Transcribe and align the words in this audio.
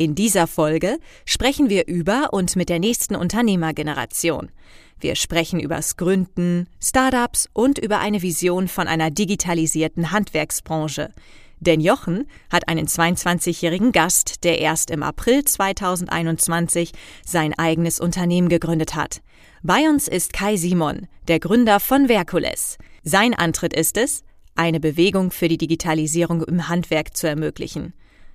In 0.00 0.14
dieser 0.14 0.46
Folge 0.46 0.98
sprechen 1.26 1.68
wir 1.68 1.86
über 1.86 2.32
und 2.32 2.56
mit 2.56 2.70
der 2.70 2.78
nächsten 2.78 3.14
Unternehmergeneration. 3.14 4.50
Wir 4.98 5.14
sprechen 5.14 5.60
übers 5.60 5.98
Gründen, 5.98 6.68
Startups 6.82 7.50
und 7.52 7.78
über 7.78 7.98
eine 7.98 8.22
Vision 8.22 8.68
von 8.68 8.88
einer 8.88 9.10
digitalisierten 9.10 10.10
Handwerksbranche. 10.10 11.10
Denn 11.58 11.82
Jochen 11.82 12.26
hat 12.50 12.66
einen 12.66 12.86
22-jährigen 12.86 13.92
Gast, 13.92 14.42
der 14.42 14.58
erst 14.58 14.90
im 14.90 15.02
April 15.02 15.44
2021 15.44 16.92
sein 17.26 17.52
eigenes 17.58 18.00
Unternehmen 18.00 18.48
gegründet 18.48 18.94
hat. 18.94 19.20
Bei 19.62 19.86
uns 19.86 20.08
ist 20.08 20.32
Kai 20.32 20.56
Simon, 20.56 21.08
der 21.28 21.40
Gründer 21.40 21.78
von 21.78 22.06
Verkules. 22.06 22.78
Sein 23.02 23.34
Antritt 23.34 23.74
ist 23.74 23.98
es, 23.98 24.22
eine 24.54 24.80
Bewegung 24.80 25.30
für 25.30 25.48
die 25.48 25.58
Digitalisierung 25.58 26.42
im 26.44 26.70
Handwerk 26.70 27.14
zu 27.14 27.28
ermöglichen. 27.28 27.92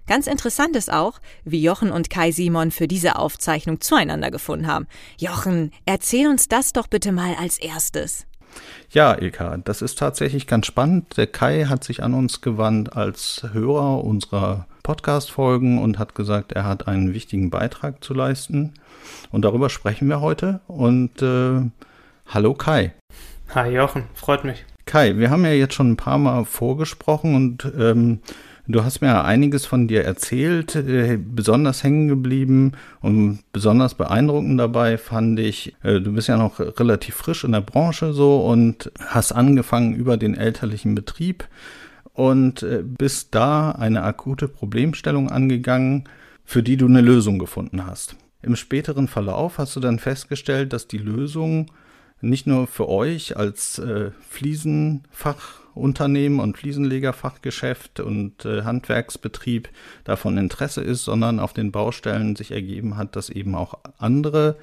Ganz 0.07 0.27
interessant 0.27 0.75
ist 0.75 0.93
auch, 0.93 1.19
wie 1.45 1.63
Jochen 1.63 1.91
und 1.91 2.11
Kai 2.11 2.31
Simon 2.31 2.69
für 2.69 2.87
diese 2.87 3.15
Aufzeichnung 3.15 3.81
zueinander 3.81 4.29
gefunden 4.29 4.67
haben. 4.67 4.87
Jochen, 5.17 5.71
erzähl 5.85 6.27
uns 6.27 6.47
das 6.47 6.73
doch 6.73 6.85
bitte 6.85 7.11
mal 7.11 7.33
als 7.39 7.57
erstes. 7.57 8.27
Ja, 8.91 9.19
Ilka, 9.19 9.57
das 9.57 9.81
ist 9.81 9.97
tatsächlich 9.97 10.45
ganz 10.45 10.67
spannend. 10.67 11.17
Der 11.17 11.27
Kai 11.27 11.65
hat 11.65 11.83
sich 11.83 12.03
an 12.03 12.13
uns 12.13 12.41
gewandt 12.41 12.95
als 12.95 13.45
Hörer 13.51 14.03
unserer 14.03 14.67
Podcast-Folgen 14.83 15.79
und 15.79 15.97
hat 15.97 16.13
gesagt, 16.13 16.51
er 16.51 16.65
hat 16.65 16.87
einen 16.87 17.13
wichtigen 17.13 17.49
Beitrag 17.49 18.03
zu 18.03 18.13
leisten. 18.13 18.75
Und 19.31 19.43
darüber 19.43 19.69
sprechen 19.69 20.07
wir 20.07 20.21
heute. 20.21 20.61
Und 20.67 21.21
äh, 21.23 21.61
hallo 22.27 22.53
Kai. 22.53 22.93
Hi 23.55 23.71
Jochen, 23.71 24.03
freut 24.13 24.43
mich. 24.43 24.65
Kai, 24.85 25.17
wir 25.17 25.31
haben 25.31 25.43
ja 25.43 25.51
jetzt 25.51 25.73
schon 25.73 25.91
ein 25.91 25.97
paar 25.97 26.19
Mal 26.19 26.45
vorgesprochen 26.45 27.35
und 27.35 27.73
ähm, 27.77 28.19
du 28.67 28.83
hast 28.83 29.01
mir 29.01 29.23
einiges 29.23 29.65
von 29.65 29.87
dir 29.87 30.03
erzählt, 30.03 30.75
äh, 30.75 31.17
besonders 31.17 31.83
hängen 31.83 32.07
geblieben 32.07 32.73
und 33.01 33.39
besonders 33.51 33.95
beeindruckend 33.95 34.59
dabei 34.59 34.97
fand 34.97 35.39
ich, 35.39 35.75
äh, 35.83 35.99
du 35.99 36.13
bist 36.13 36.27
ja 36.27 36.37
noch 36.37 36.59
relativ 36.59 37.15
frisch 37.15 37.43
in 37.43 37.51
der 37.51 37.61
Branche 37.61 38.13
so 38.13 38.45
und 38.45 38.91
hast 38.99 39.31
angefangen 39.31 39.95
über 39.95 40.17
den 40.17 40.35
elterlichen 40.35 40.95
Betrieb 40.95 41.47
und 42.13 42.63
äh, 42.63 42.81
bist 42.83 43.35
da 43.35 43.71
eine 43.71 44.03
akute 44.03 44.47
Problemstellung 44.47 45.29
angegangen, 45.29 46.05
für 46.43 46.63
die 46.63 46.77
du 46.77 46.85
eine 46.85 47.01
Lösung 47.01 47.39
gefunden 47.39 47.85
hast. 47.85 48.15
Im 48.41 48.55
späteren 48.55 49.07
Verlauf 49.07 49.57
hast 49.57 49.75
du 49.75 49.79
dann 49.79 49.99
festgestellt, 49.99 50.71
dass 50.71 50.87
die 50.87 50.99
Lösung 50.99 51.71
nicht 52.21 52.47
nur 52.47 52.67
für 52.67 52.87
euch 52.87 53.37
als 53.37 53.79
äh, 53.79 54.11
Fliesenfachunternehmen 55.75 56.39
und 56.39 56.57
Fliesenlegerfachgeschäft 56.57 57.99
und 57.99 58.45
äh, 58.45 58.63
Handwerksbetrieb 58.63 59.69
davon 60.05 60.37
Interesse 60.37 60.81
ist, 60.81 61.03
sondern 61.03 61.39
auf 61.39 61.53
den 61.53 61.71
Baustellen 61.71 62.35
sich 62.35 62.51
ergeben 62.51 62.97
hat, 62.97 63.15
dass 63.15 63.29
eben 63.29 63.55
auch 63.55 63.77
andere 63.97 64.55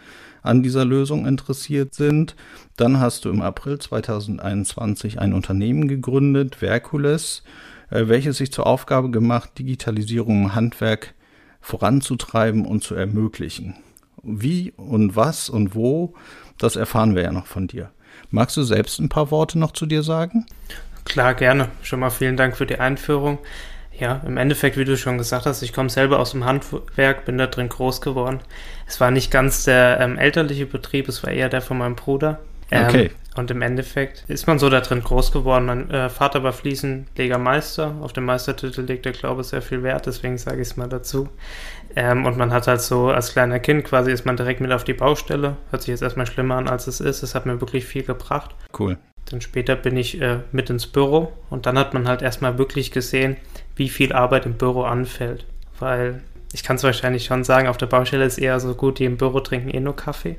an 0.42 0.62
dieser 0.62 0.84
Lösung 0.84 1.26
interessiert 1.26 1.94
sind. 1.94 2.34
Dann 2.76 2.98
hast 2.98 3.24
du 3.24 3.30
im 3.30 3.42
April 3.42 3.78
2021 3.78 5.20
ein 5.20 5.34
Unternehmen 5.34 5.86
gegründet, 5.86 6.56
Verkules, 6.56 7.42
äh, 7.90 8.08
welches 8.08 8.38
sich 8.38 8.50
zur 8.50 8.66
Aufgabe 8.66 9.10
gemacht, 9.10 9.58
Digitalisierung 9.58 10.44
im 10.44 10.54
Handwerk 10.54 11.14
voranzutreiben 11.60 12.64
und 12.66 12.82
zu 12.82 12.94
ermöglichen. 12.94 13.76
Wie 14.22 14.72
und 14.76 15.14
was 15.14 15.50
und 15.50 15.74
wo 15.74 16.14
das 16.58 16.76
erfahren 16.76 17.14
wir 17.14 17.22
ja 17.22 17.32
noch 17.32 17.46
von 17.46 17.66
dir. 17.66 17.90
Magst 18.30 18.56
du 18.56 18.62
selbst 18.62 19.00
ein 19.00 19.08
paar 19.08 19.30
Worte 19.30 19.58
noch 19.58 19.72
zu 19.72 19.84
dir 19.86 20.02
sagen? 20.02 20.46
Klar, 21.04 21.34
gerne. 21.34 21.68
Schon 21.82 22.00
mal 22.00 22.10
vielen 22.10 22.36
Dank 22.36 22.56
für 22.56 22.66
die 22.66 22.78
Einführung. 22.78 23.38
Ja, 23.98 24.22
im 24.26 24.36
Endeffekt, 24.36 24.76
wie 24.76 24.84
du 24.84 24.96
schon 24.96 25.18
gesagt 25.18 25.46
hast, 25.46 25.62
ich 25.62 25.72
komme 25.72 25.90
selber 25.90 26.18
aus 26.18 26.32
dem 26.32 26.44
Handwerk, 26.44 27.24
bin 27.24 27.38
da 27.38 27.46
drin 27.46 27.68
groß 27.68 28.00
geworden. 28.00 28.40
Es 28.86 29.00
war 29.00 29.10
nicht 29.10 29.30
ganz 29.30 29.64
der 29.64 30.00
ähm, 30.00 30.18
elterliche 30.18 30.66
Betrieb, 30.66 31.08
es 31.08 31.22
war 31.22 31.30
eher 31.30 31.48
der 31.48 31.60
von 31.60 31.78
meinem 31.78 31.94
Bruder. 31.94 32.40
Ähm, 32.70 32.86
okay. 32.86 33.10
Und 33.36 33.50
im 33.50 33.62
Endeffekt 33.62 34.24
ist 34.28 34.46
man 34.46 34.58
so 34.58 34.68
da 34.68 34.80
drin 34.80 35.02
groß 35.02 35.32
geworden. 35.32 35.66
Mein 35.66 35.90
äh, 35.90 36.10
Vater 36.10 36.42
war 36.42 36.52
Fliesenlegermeister. 36.52 37.94
Auf 38.00 38.12
dem 38.12 38.24
Meistertitel 38.24 38.82
legt 38.82 39.06
er, 39.06 39.12
glaube 39.12 39.42
ich, 39.42 39.48
sehr 39.48 39.62
viel 39.62 39.82
Wert, 39.82 40.06
deswegen 40.06 40.36
sage 40.36 40.60
ich 40.60 40.68
es 40.68 40.76
mal 40.76 40.88
dazu. 40.88 41.28
Ähm, 41.94 42.26
und 42.26 42.36
man 42.36 42.52
hat 42.52 42.66
halt 42.66 42.80
so 42.80 43.08
als 43.08 43.32
kleiner 43.32 43.58
Kind 43.58 43.84
quasi 43.84 44.10
ist 44.10 44.26
man 44.26 44.36
direkt 44.36 44.60
mit 44.60 44.72
auf 44.72 44.84
die 44.84 44.94
Baustelle. 44.94 45.56
Hört 45.70 45.82
sich 45.82 45.88
jetzt 45.88 46.02
erstmal 46.02 46.26
schlimmer 46.26 46.56
an, 46.56 46.68
als 46.68 46.86
es 46.86 47.00
ist. 47.00 47.22
Es 47.22 47.34
hat 47.34 47.46
mir 47.46 47.60
wirklich 47.60 47.86
viel 47.86 48.02
gebracht. 48.02 48.54
Cool. 48.78 48.98
Dann 49.32 49.40
später 49.40 49.76
bin 49.76 49.96
ich 49.96 50.20
äh, 50.20 50.40
mit 50.52 50.68
ins 50.68 50.86
Büro 50.86 51.32
und 51.48 51.64
dann 51.64 51.78
hat 51.78 51.94
man 51.94 52.06
halt 52.06 52.20
erstmal 52.20 52.58
wirklich 52.58 52.92
gesehen, 52.92 53.38
wie 53.76 53.88
viel 53.88 54.12
Arbeit 54.12 54.44
im 54.44 54.54
Büro 54.54 54.82
anfällt. 54.82 55.46
Weil 55.78 56.20
ich 56.52 56.62
kann 56.62 56.76
es 56.76 56.84
wahrscheinlich 56.84 57.24
schon 57.24 57.42
sagen, 57.42 57.66
auf 57.66 57.78
der 57.78 57.86
Baustelle 57.86 58.26
ist 58.26 58.36
eher 58.36 58.60
so 58.60 58.74
gut, 58.74 58.98
die 58.98 59.06
im 59.06 59.16
Büro 59.16 59.40
trinken 59.40 59.70
eh 59.70 59.80
nur 59.80 59.96
Kaffee. 59.96 60.36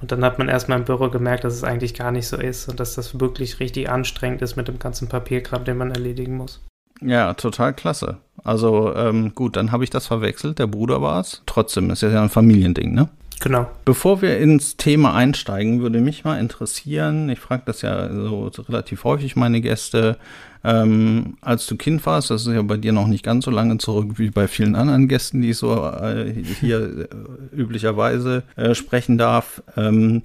Und 0.00 0.12
dann 0.12 0.24
hat 0.24 0.38
man 0.38 0.48
erstmal 0.48 0.78
im 0.78 0.84
Büro 0.84 1.08
gemerkt, 1.08 1.42
dass 1.42 1.54
es 1.54 1.64
eigentlich 1.64 1.94
gar 1.94 2.12
nicht 2.12 2.28
so 2.28 2.36
ist 2.36 2.68
und 2.68 2.78
dass 2.78 2.94
das 2.94 3.18
wirklich 3.18 3.58
richtig 3.58 3.90
anstrengend 3.90 4.40
ist 4.42 4.54
mit 4.54 4.68
dem 4.68 4.78
ganzen 4.78 5.08
Papierkram, 5.08 5.64
den 5.64 5.76
man 5.76 5.90
erledigen 5.90 6.36
muss. 6.36 6.62
Ja, 7.00 7.34
total 7.34 7.74
klasse. 7.74 8.18
Also 8.44 8.94
ähm, 8.94 9.34
gut, 9.34 9.56
dann 9.56 9.72
habe 9.72 9.82
ich 9.82 9.90
das 9.90 10.06
verwechselt. 10.06 10.60
Der 10.60 10.68
Bruder 10.68 11.02
war 11.02 11.20
es. 11.20 11.42
Trotzdem 11.46 11.90
ist 11.90 12.02
ja 12.02 12.22
ein 12.22 12.28
Familiending, 12.28 12.94
ne? 12.94 13.08
Genau. 13.40 13.70
Bevor 13.84 14.20
wir 14.20 14.38
ins 14.38 14.76
Thema 14.76 15.14
einsteigen, 15.14 15.80
würde 15.80 16.00
mich 16.00 16.24
mal 16.24 16.38
interessieren, 16.38 17.28
ich 17.28 17.38
frage 17.38 17.62
das 17.66 17.82
ja 17.82 18.08
so 18.12 18.50
relativ 18.68 19.04
häufig 19.04 19.36
meine 19.36 19.60
Gäste, 19.60 20.16
ähm, 20.64 21.36
als 21.40 21.66
du 21.66 21.76
Kind 21.76 22.04
warst, 22.04 22.30
das 22.30 22.46
ist 22.46 22.52
ja 22.52 22.62
bei 22.62 22.76
dir 22.76 22.92
noch 22.92 23.06
nicht 23.06 23.24
ganz 23.24 23.44
so 23.44 23.50
lange 23.50 23.78
zurück 23.78 24.18
wie 24.18 24.30
bei 24.30 24.48
vielen 24.48 24.74
anderen 24.74 25.06
Gästen, 25.06 25.40
die 25.40 25.50
ich 25.50 25.56
so 25.56 25.72
äh, 25.86 26.32
hier 26.60 26.80
äh, 26.80 27.56
üblicherweise 27.56 28.42
äh, 28.56 28.74
sprechen 28.74 29.18
darf. 29.18 29.62
Ähm, 29.76 30.22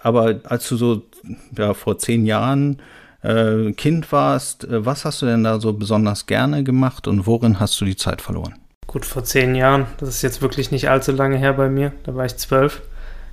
aber 0.00 0.40
als 0.44 0.68
du 0.68 0.76
so 0.76 1.02
ja, 1.58 1.74
vor 1.74 1.98
zehn 1.98 2.24
Jahren 2.24 2.78
äh, 3.22 3.72
Kind 3.72 4.12
warst, 4.12 4.64
äh, 4.64 4.86
was 4.86 5.04
hast 5.04 5.22
du 5.22 5.26
denn 5.26 5.42
da 5.42 5.58
so 5.60 5.72
besonders 5.72 6.26
gerne 6.26 6.62
gemacht 6.62 7.08
und 7.08 7.26
worin 7.26 7.58
hast 7.58 7.80
du 7.80 7.84
die 7.84 7.96
Zeit 7.96 8.22
verloren? 8.22 8.54
Gut, 8.86 9.04
vor 9.04 9.24
zehn 9.24 9.54
Jahren, 9.54 9.86
das 9.98 10.08
ist 10.10 10.22
jetzt 10.22 10.42
wirklich 10.42 10.70
nicht 10.70 10.88
allzu 10.88 11.12
lange 11.12 11.36
her 11.36 11.52
bei 11.54 11.68
mir, 11.68 11.92
da 12.04 12.14
war 12.14 12.26
ich 12.26 12.36
zwölf. 12.36 12.82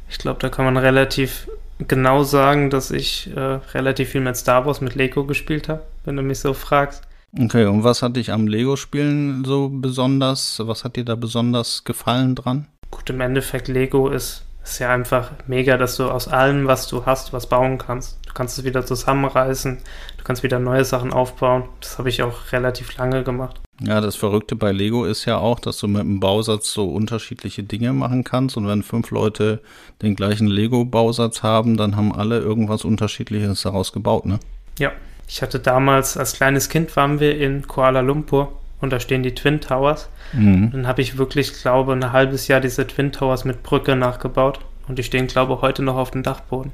Ich 0.10 0.18
glaube, 0.18 0.40
da 0.40 0.50
kann 0.50 0.66
man 0.66 0.78
relativ 0.78 1.48
genau 1.88 2.24
sagen, 2.24 2.70
dass 2.70 2.92
ich 2.92 3.30
äh, 3.36 3.60
relativ 3.74 4.10
viel 4.10 4.22
mit 4.22 4.38
Star 4.38 4.66
Wars, 4.66 4.82
mit 4.82 4.96
Lego 4.96 5.26
gespielt 5.26 5.70
habe, 5.70 5.84
wenn 6.06 6.16
du 6.16 6.22
mich 6.22 6.40
so 6.40 6.54
fragst. 6.54 7.04
Okay, 7.40 7.66
und 7.66 7.84
was 7.84 8.02
hat 8.02 8.18
dich 8.18 8.32
am 8.32 8.48
Lego-Spielen 8.48 9.46
so 9.46 9.70
besonders, 9.70 10.62
was 10.64 10.84
hat 10.84 10.98
dir 10.98 11.06
da 11.06 11.16
besonders 11.16 11.86
gefallen 11.86 12.36
dran? 12.36 12.68
Gut, 12.90 13.10
im 13.10 13.22
Endeffekt, 13.22 13.70
Lego 13.70 14.10
ist, 14.10 14.44
ist 14.64 14.80
ja 14.80 14.94
einfach 14.94 15.32
mega, 15.48 15.78
dass 15.78 15.98
du 15.98 16.10
aus 16.10 16.28
allem, 16.28 16.68
was 16.68 16.88
du 16.88 17.06
hast, 17.06 17.34
was 17.34 17.48
bauen 17.48 17.78
kannst. 17.78 18.20
Du 18.28 18.34
kannst 18.34 18.58
es 18.58 18.64
wieder 18.64 18.86
zusammenreißen, 18.86 19.80
du 20.18 20.24
kannst 20.24 20.44
wieder 20.44 20.60
neue 20.60 20.86
Sachen 20.86 21.12
aufbauen. 21.12 21.64
Das 21.80 21.98
habe 21.98 22.10
ich 22.10 22.22
auch 22.24 22.52
relativ 22.52 22.96
lange 22.98 23.24
gemacht. 23.24 23.60
Ja, 23.82 24.00
das 24.00 24.16
Verrückte 24.16 24.56
bei 24.56 24.72
Lego 24.72 25.06
ist 25.06 25.26
ja 25.26 25.38
auch, 25.38 25.60
dass 25.60 25.80
du 25.80 25.88
mit 25.88 26.02
einem 26.02 26.20
Bausatz 26.20 26.72
so 26.72 26.92
unterschiedliche 26.92 27.64
Dinge 27.64 27.94
machen 27.94 28.24
kannst. 28.24 28.56
Und 28.56 28.68
wenn 28.68 28.84
fünf 28.84 29.10
Leute 29.10 29.62
den 30.02 30.16
gleichen 30.16 30.48
Lego-Bausatz 30.48 31.42
haben, 31.42 31.78
dann 31.78 31.96
haben 31.96 32.14
alle 32.14 32.40
irgendwas 32.40 32.86
Unterschiedliches 32.86 33.64
daraus 33.64 33.92
gebaut, 33.92 34.26
ne? 34.26 34.40
Ja. 34.78 34.92
Ich 35.28 35.42
hatte 35.42 35.60
damals, 35.60 36.18
als 36.18 36.34
kleines 36.34 36.68
Kind 36.68 36.94
waren 36.98 37.22
wir 37.22 37.40
in 37.40 37.66
Kuala 37.66 38.02
Lumpur 38.02 38.61
und 38.82 38.92
da 38.92 39.00
stehen 39.00 39.24
die 39.24 39.36
Twin 39.36 39.62
Towers. 39.62 40.10
Mhm. 40.34 40.72
Dann 40.72 40.88
habe 40.88 41.02
ich 41.02 41.18
wirklich, 41.18 41.54
glaube 41.62 41.94
ein 41.94 42.12
halbes 42.12 42.48
Jahr 42.48 42.60
diese 42.60 42.86
Twin 42.86 43.12
Towers 43.12 43.46
mit 43.46 43.64
Brücke 43.64 43.96
nachgebaut. 43.96 44.60
Und 44.88 44.98
die 45.00 45.04
stehen, 45.04 45.28
glaube 45.28 45.54
ich, 45.54 45.62
heute 45.62 45.84
noch 45.84 45.96
auf 45.96 46.12
dem 46.12 46.24
Dachboden. 46.24 46.72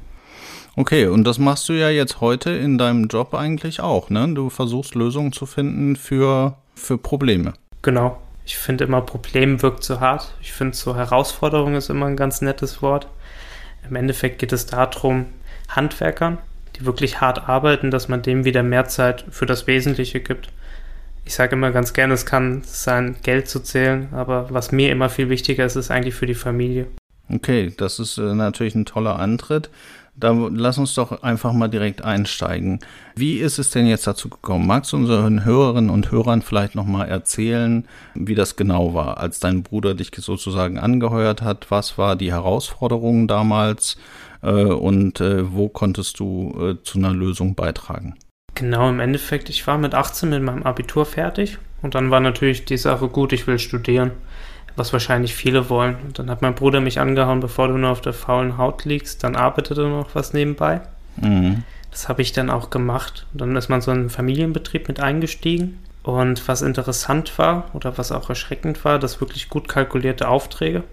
Okay, 0.74 1.06
und 1.06 1.24
das 1.24 1.38
machst 1.38 1.68
du 1.68 1.72
ja 1.72 1.90
jetzt 1.90 2.20
heute 2.20 2.50
in 2.50 2.78
deinem 2.78 3.08
Job 3.08 3.34
eigentlich 3.34 3.80
auch, 3.80 4.10
ne? 4.10 4.28
Du 4.32 4.48
versuchst 4.48 4.94
Lösungen 4.94 5.32
zu 5.32 5.44
finden 5.44 5.96
für 5.96 6.56
für 6.78 6.96
Probleme. 6.98 7.52
Genau. 7.82 8.18
Ich 8.46 8.56
finde 8.56 8.84
immer, 8.84 9.02
Problem 9.02 9.60
wirkt 9.60 9.84
zu 9.84 10.00
hart. 10.00 10.32
Ich 10.40 10.52
finde, 10.52 10.74
so 10.76 10.96
Herausforderung 10.96 11.74
ist 11.74 11.90
immer 11.90 12.06
ein 12.06 12.16
ganz 12.16 12.40
nettes 12.40 12.80
Wort. 12.80 13.06
Im 13.88 13.96
Endeffekt 13.96 14.38
geht 14.38 14.52
es 14.52 14.64
darum, 14.66 15.26
Handwerkern, 15.68 16.38
die 16.76 16.86
wirklich 16.86 17.20
hart 17.20 17.48
arbeiten, 17.48 17.90
dass 17.90 18.08
man 18.08 18.22
dem 18.22 18.44
wieder 18.44 18.62
mehr 18.62 18.86
Zeit 18.86 19.26
für 19.30 19.44
das 19.44 19.66
Wesentliche 19.66 20.20
gibt. 20.20 20.48
Ich 21.24 21.34
sage 21.34 21.56
immer 21.56 21.70
ganz 21.72 21.92
gerne, 21.92 22.14
es 22.14 22.26
kann 22.26 22.62
sein, 22.64 23.16
Geld 23.22 23.48
zu 23.48 23.60
zählen, 23.60 24.08
aber 24.12 24.48
was 24.50 24.72
mir 24.72 24.90
immer 24.90 25.08
viel 25.08 25.28
wichtiger 25.28 25.64
ist, 25.66 25.76
ist 25.76 25.90
eigentlich 25.90 26.14
für 26.14 26.26
die 26.26 26.34
Familie. 26.34 26.86
Okay, 27.30 27.72
das 27.76 27.98
ist 27.98 28.16
äh, 28.18 28.34
natürlich 28.34 28.74
ein 28.74 28.86
toller 28.86 29.18
Antritt. 29.18 29.70
Da 30.16 30.32
lass 30.32 30.78
uns 30.78 30.94
doch 30.94 31.22
einfach 31.22 31.52
mal 31.52 31.68
direkt 31.68 32.02
einsteigen. 32.02 32.80
Wie 33.14 33.38
ist 33.38 33.58
es 33.58 33.70
denn 33.70 33.86
jetzt 33.86 34.06
dazu 34.06 34.28
gekommen? 34.28 34.66
Magst 34.66 34.92
du 34.92 34.96
unseren 34.96 35.44
Hörerinnen 35.44 35.90
und 35.90 36.10
Hörern 36.10 36.42
vielleicht 36.42 36.74
noch 36.74 36.86
mal 36.86 37.04
erzählen, 37.04 37.86
wie 38.14 38.34
das 38.34 38.56
genau 38.56 38.94
war, 38.94 39.18
als 39.18 39.38
dein 39.38 39.62
Bruder 39.62 39.94
dich 39.94 40.10
sozusagen 40.16 40.78
angeheuert 40.78 41.42
hat? 41.42 41.70
Was 41.70 41.98
war 41.98 42.16
die 42.16 42.32
Herausforderung 42.32 43.28
damals 43.28 43.96
äh, 44.42 44.50
und 44.50 45.20
äh, 45.20 45.52
wo 45.52 45.68
konntest 45.68 46.18
du 46.18 46.78
zu 46.82 46.98
einer 46.98 47.12
Lösung 47.12 47.54
beitragen? 47.54 48.16
Genau, 48.58 48.88
im 48.88 49.00
Endeffekt, 49.00 49.50
ich 49.50 49.66
war 49.66 49.78
mit 49.78 49.94
18 49.94 50.30
mit 50.30 50.42
meinem 50.42 50.64
Abitur 50.64 51.06
fertig 51.06 51.58
und 51.80 51.94
dann 51.94 52.10
war 52.10 52.20
natürlich 52.20 52.64
die 52.64 52.76
Sache 52.76 53.08
gut, 53.08 53.32
ich 53.32 53.46
will 53.46 53.58
studieren 53.58 54.12
was 54.78 54.92
wahrscheinlich 54.92 55.34
viele 55.34 55.68
wollen. 55.68 55.96
Und 56.06 56.18
dann 56.18 56.30
hat 56.30 56.40
mein 56.40 56.54
Bruder 56.54 56.80
mich 56.80 57.00
angehauen, 57.00 57.40
bevor 57.40 57.68
du 57.68 57.76
nur 57.76 57.90
auf 57.90 58.00
der 58.00 58.12
faulen 58.12 58.56
Haut 58.56 58.84
liegst, 58.84 59.24
dann 59.24 59.36
arbeitet 59.36 59.78
er 59.78 59.88
noch 59.88 60.14
was 60.14 60.32
nebenbei. 60.32 60.80
Mhm. 61.16 61.64
Das 61.90 62.08
habe 62.08 62.22
ich 62.22 62.32
dann 62.32 62.48
auch 62.48 62.70
gemacht. 62.70 63.26
Und 63.32 63.40
dann 63.40 63.56
ist 63.56 63.68
man 63.68 63.80
so 63.80 63.90
in 63.90 63.98
einen 63.98 64.10
Familienbetrieb 64.10 64.88
mit 64.88 65.00
eingestiegen. 65.00 65.78
Und 66.02 66.46
was 66.48 66.62
interessant 66.62 67.36
war 67.38 67.64
oder 67.74 67.98
was 67.98 68.12
auch 68.12 68.30
erschreckend 68.30 68.84
war, 68.84 68.98
dass 68.98 69.20
wirklich 69.20 69.50
gut 69.50 69.68
kalkulierte 69.68 70.28
Aufträge, 70.28 70.84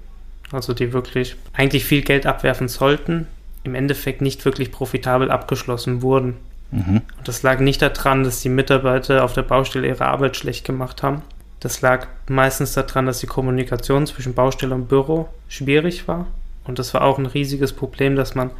also 0.51 0.73
die 0.73 0.91
wirklich 0.91 1.35
eigentlich 1.53 1.85
viel 1.85 2.01
Geld 2.01 2.25
abwerfen 2.25 2.67
sollten, 2.67 3.27
im 3.63 3.75
Endeffekt 3.75 4.21
nicht 4.21 4.43
wirklich 4.43 4.71
profitabel 4.71 5.31
abgeschlossen 5.31 6.01
wurden. 6.01 6.35
Mhm. 6.71 7.01
Und 7.17 7.27
das 7.27 7.43
lag 7.43 7.59
nicht 7.59 7.81
daran, 7.81 8.23
dass 8.23 8.41
die 8.41 8.49
Mitarbeiter 8.49 9.23
auf 9.23 9.33
der 9.33 9.43
Baustelle 9.43 9.87
ihre 9.87 10.05
Arbeit 10.05 10.35
schlecht 10.35 10.65
gemacht 10.65 11.03
haben, 11.03 11.21
das 11.59 11.81
lag 11.81 12.07
meistens 12.29 12.73
daran, 12.73 13.07
dass 13.07 13.19
die 13.19 13.27
Kommunikation 13.27 14.05
zwischen 14.05 14.33
Baustelle 14.33 14.75
und 14.75 14.87
Büro 14.87 15.29
schwierig 15.47 16.07
war. 16.07 16.27
Und 16.63 16.79
das 16.79 16.93
war 16.93 17.03
auch 17.03 17.17
ein 17.17 17.25
riesiges 17.25 17.73
Problem, 17.73 18.15
dass 18.15 18.35
man 18.35 18.51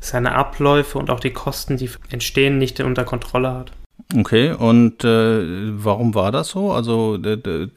seine 0.00 0.34
Abläufe 0.34 0.98
und 0.98 1.10
auch 1.10 1.20
die 1.20 1.32
Kosten, 1.32 1.76
die 1.76 1.90
entstehen, 2.10 2.58
nicht 2.58 2.80
unter 2.80 3.04
Kontrolle 3.04 3.52
hat. 3.52 3.72
Okay, 4.14 4.52
und 4.52 5.04
äh, 5.04 5.42
warum 5.82 6.14
war 6.14 6.32
das 6.32 6.48
so? 6.48 6.72
Also 6.72 7.18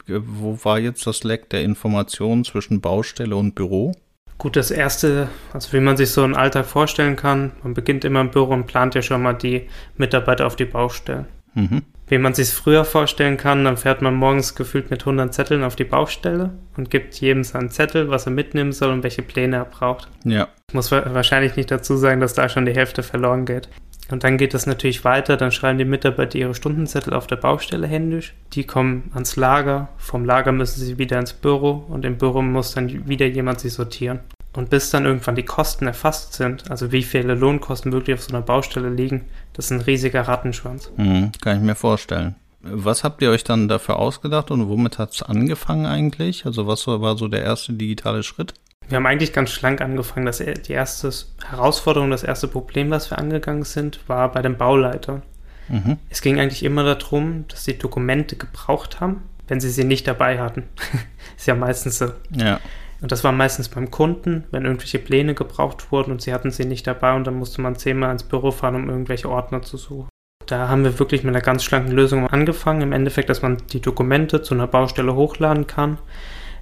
wo 0.06 0.58
war 0.62 0.78
jetzt 0.78 1.06
das 1.06 1.22
Leck 1.22 1.50
der 1.50 1.62
Informationen 1.62 2.44
zwischen 2.44 2.80
Baustelle 2.80 3.36
und 3.36 3.54
Büro? 3.54 3.94
Gut, 4.38 4.56
das 4.56 4.70
erste, 4.70 5.28
also 5.52 5.72
wie 5.72 5.80
man 5.80 5.96
sich 5.96 6.10
so 6.10 6.22
einen 6.22 6.34
Alltag 6.34 6.66
vorstellen 6.66 7.16
kann, 7.16 7.52
man 7.62 7.74
beginnt 7.74 8.04
immer 8.04 8.20
im 8.20 8.30
Büro 8.30 8.52
und 8.52 8.66
plant 8.66 8.94
ja 8.94 9.02
schon 9.02 9.22
mal 9.22 9.34
die 9.34 9.68
Mitarbeiter 9.96 10.46
auf 10.46 10.56
die 10.56 10.64
Baustelle. 10.64 11.26
Mhm. 11.54 11.82
Wie 12.06 12.18
man 12.18 12.34
sich 12.34 12.50
früher 12.50 12.84
vorstellen 12.84 13.38
kann, 13.38 13.64
dann 13.64 13.78
fährt 13.78 14.02
man 14.02 14.14
morgens 14.14 14.54
gefühlt 14.54 14.90
mit 14.90 15.02
100 15.02 15.32
Zetteln 15.32 15.64
auf 15.64 15.76
die 15.76 15.84
Baustelle 15.84 16.50
und 16.76 16.90
gibt 16.90 17.14
jedem 17.14 17.44
seinen 17.44 17.70
Zettel, 17.70 18.10
was 18.10 18.26
er 18.26 18.32
mitnehmen 18.32 18.72
soll 18.72 18.90
und 18.90 19.02
welche 19.02 19.22
Pläne 19.22 19.56
er 19.56 19.64
braucht. 19.64 20.08
Ja. 20.24 20.48
Ich 20.68 20.74
muss 20.74 20.90
wahrscheinlich 20.90 21.56
nicht 21.56 21.70
dazu 21.70 21.96
sagen, 21.96 22.20
dass 22.20 22.34
da 22.34 22.48
schon 22.48 22.66
die 22.66 22.74
Hälfte 22.74 23.02
verloren 23.02 23.46
geht. 23.46 23.68
Und 24.10 24.22
dann 24.22 24.36
geht 24.36 24.52
das 24.52 24.66
natürlich 24.66 25.04
weiter, 25.04 25.36
dann 25.36 25.50
schreiben 25.50 25.78
die 25.78 25.84
Mitarbeiter 25.84 26.38
ihre 26.38 26.54
Stundenzettel 26.54 27.14
auf 27.14 27.26
der 27.26 27.36
Baustelle 27.36 27.86
händisch. 27.86 28.34
Die 28.52 28.64
kommen 28.64 29.10
ans 29.14 29.36
Lager, 29.36 29.88
vom 29.96 30.24
Lager 30.24 30.52
müssen 30.52 30.80
sie 30.80 30.98
wieder 30.98 31.18
ins 31.18 31.32
Büro 31.32 31.84
und 31.88 32.04
im 32.04 32.18
Büro 32.18 32.42
muss 32.42 32.74
dann 32.74 33.08
wieder 33.08 33.26
jemand 33.26 33.60
sie 33.60 33.70
sortieren. 33.70 34.20
Und 34.52 34.70
bis 34.70 34.90
dann 34.90 35.04
irgendwann 35.04 35.34
die 35.34 35.44
Kosten 35.44 35.86
erfasst 35.86 36.34
sind, 36.34 36.70
also 36.70 36.92
wie 36.92 37.02
viele 37.02 37.34
Lohnkosten 37.34 37.92
wirklich 37.92 38.14
auf 38.14 38.22
so 38.22 38.30
einer 38.30 38.42
Baustelle 38.42 38.90
liegen, 38.90 39.24
das 39.52 39.66
ist 39.66 39.70
ein 39.72 39.80
riesiger 39.80 40.22
Rattenschwanz. 40.22 40.92
Mhm, 40.96 41.32
kann 41.40 41.56
ich 41.56 41.62
mir 41.62 41.74
vorstellen. 41.74 42.36
Was 42.60 43.04
habt 43.04 43.20
ihr 43.20 43.30
euch 43.30 43.44
dann 43.44 43.68
dafür 43.68 43.96
ausgedacht 43.96 44.50
und 44.50 44.68
womit 44.68 44.98
hat 44.98 45.12
es 45.12 45.22
angefangen 45.22 45.86
eigentlich? 45.86 46.46
Also 46.46 46.66
was 46.66 46.86
war 46.86 47.16
so 47.18 47.28
der 47.28 47.42
erste 47.42 47.74
digitale 47.74 48.22
Schritt? 48.22 48.54
Wir 48.88 48.96
haben 48.96 49.06
eigentlich 49.06 49.32
ganz 49.32 49.50
schlank 49.50 49.80
angefangen. 49.80 50.26
Das, 50.26 50.38
die 50.38 50.72
erste 50.72 51.10
Herausforderung, 51.48 52.10
das 52.10 52.22
erste 52.22 52.48
Problem, 52.48 52.90
was 52.90 53.10
wir 53.10 53.18
angegangen 53.18 53.64
sind, 53.64 54.00
war 54.08 54.30
bei 54.30 54.42
den 54.42 54.56
Bauleitern. 54.56 55.22
Mhm. 55.68 55.98
Es 56.10 56.20
ging 56.20 56.38
eigentlich 56.38 56.62
immer 56.62 56.84
darum, 56.84 57.46
dass 57.48 57.64
sie 57.64 57.78
Dokumente 57.78 58.36
gebraucht 58.36 59.00
haben, 59.00 59.22
wenn 59.48 59.60
sie 59.60 59.70
sie 59.70 59.84
nicht 59.84 60.06
dabei 60.06 60.38
hatten. 60.38 60.64
ist 61.36 61.46
ja 61.46 61.54
meistens 61.54 61.98
so. 61.98 62.12
Ja. 62.30 62.60
Und 63.00 63.12
das 63.12 63.24
war 63.24 63.32
meistens 63.32 63.68
beim 63.68 63.90
Kunden, 63.90 64.44
wenn 64.50 64.64
irgendwelche 64.64 64.98
Pläne 64.98 65.34
gebraucht 65.34 65.92
wurden 65.92 66.10
und 66.10 66.22
sie 66.22 66.32
hatten 66.32 66.50
sie 66.50 66.64
nicht 66.64 66.86
dabei 66.86 67.14
und 67.14 67.26
dann 67.26 67.34
musste 67.34 67.60
man 67.60 67.76
zehnmal 67.76 68.12
ins 68.12 68.22
Büro 68.22 68.50
fahren, 68.50 68.76
um 68.76 68.88
irgendwelche 68.88 69.28
Ordner 69.28 69.62
zu 69.62 69.76
suchen. 69.76 70.08
Da 70.46 70.68
haben 70.68 70.84
wir 70.84 70.98
wirklich 70.98 71.22
mit 71.22 71.34
einer 71.34 71.44
ganz 71.44 71.64
schlanken 71.64 71.92
Lösung 71.92 72.26
angefangen. 72.26 72.82
Im 72.82 72.92
Endeffekt, 72.92 73.30
dass 73.30 73.42
man 73.42 73.58
die 73.72 73.80
Dokumente 73.80 74.42
zu 74.42 74.54
einer 74.54 74.66
Baustelle 74.66 75.14
hochladen 75.14 75.66
kann, 75.66 75.98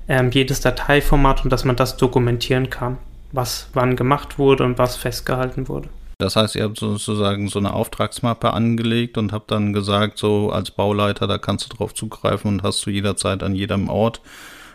ähm, 0.08 0.30
jedes 0.30 0.60
Dateiformat 0.60 1.44
und 1.44 1.50
dass 1.50 1.64
man 1.64 1.76
das 1.76 1.96
dokumentieren 1.96 2.70
kann, 2.70 2.98
was 3.32 3.68
wann 3.72 3.96
gemacht 3.96 4.38
wurde 4.38 4.64
und 4.64 4.78
was 4.78 4.96
festgehalten 4.96 5.68
wurde. 5.68 5.88
Das 6.18 6.36
heißt, 6.36 6.54
ihr 6.54 6.64
habt 6.64 6.78
sozusagen 6.78 7.48
so 7.48 7.58
eine 7.58 7.72
Auftragsmappe 7.72 8.52
angelegt 8.52 9.18
und 9.18 9.32
habt 9.32 9.50
dann 9.50 9.72
gesagt, 9.72 10.18
so 10.18 10.50
als 10.50 10.70
Bauleiter, 10.70 11.26
da 11.26 11.38
kannst 11.38 11.72
du 11.72 11.76
drauf 11.76 11.94
zugreifen 11.94 12.48
und 12.48 12.62
hast 12.62 12.86
du 12.86 12.90
jederzeit 12.90 13.42
an 13.42 13.54
jedem 13.54 13.88
Ort 13.88 14.20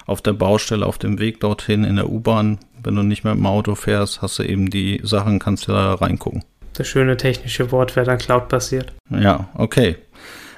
auf 0.05 0.21
der 0.21 0.33
Baustelle, 0.33 0.85
auf 0.85 0.97
dem 0.97 1.19
Weg 1.19 1.39
dorthin, 1.39 1.83
in 1.83 1.97
der 1.97 2.09
U-Bahn, 2.09 2.59
wenn 2.83 2.95
du 2.95 3.03
nicht 3.03 3.23
mehr 3.23 3.33
im 3.33 3.45
Auto 3.45 3.75
fährst, 3.75 4.21
hast 4.21 4.39
du 4.39 4.43
eben 4.43 4.69
die 4.69 4.99
Sachen, 5.03 5.39
kannst 5.39 5.67
du 5.67 5.71
da 5.71 5.93
reingucken. 5.93 6.43
Das 6.73 6.87
schöne 6.87 7.17
technische 7.17 7.71
Wort 7.71 7.95
wäre 7.95 8.05
dann 8.05 8.17
Cloud-basiert. 8.17 8.93
Ja, 9.09 9.49
okay. 9.55 9.95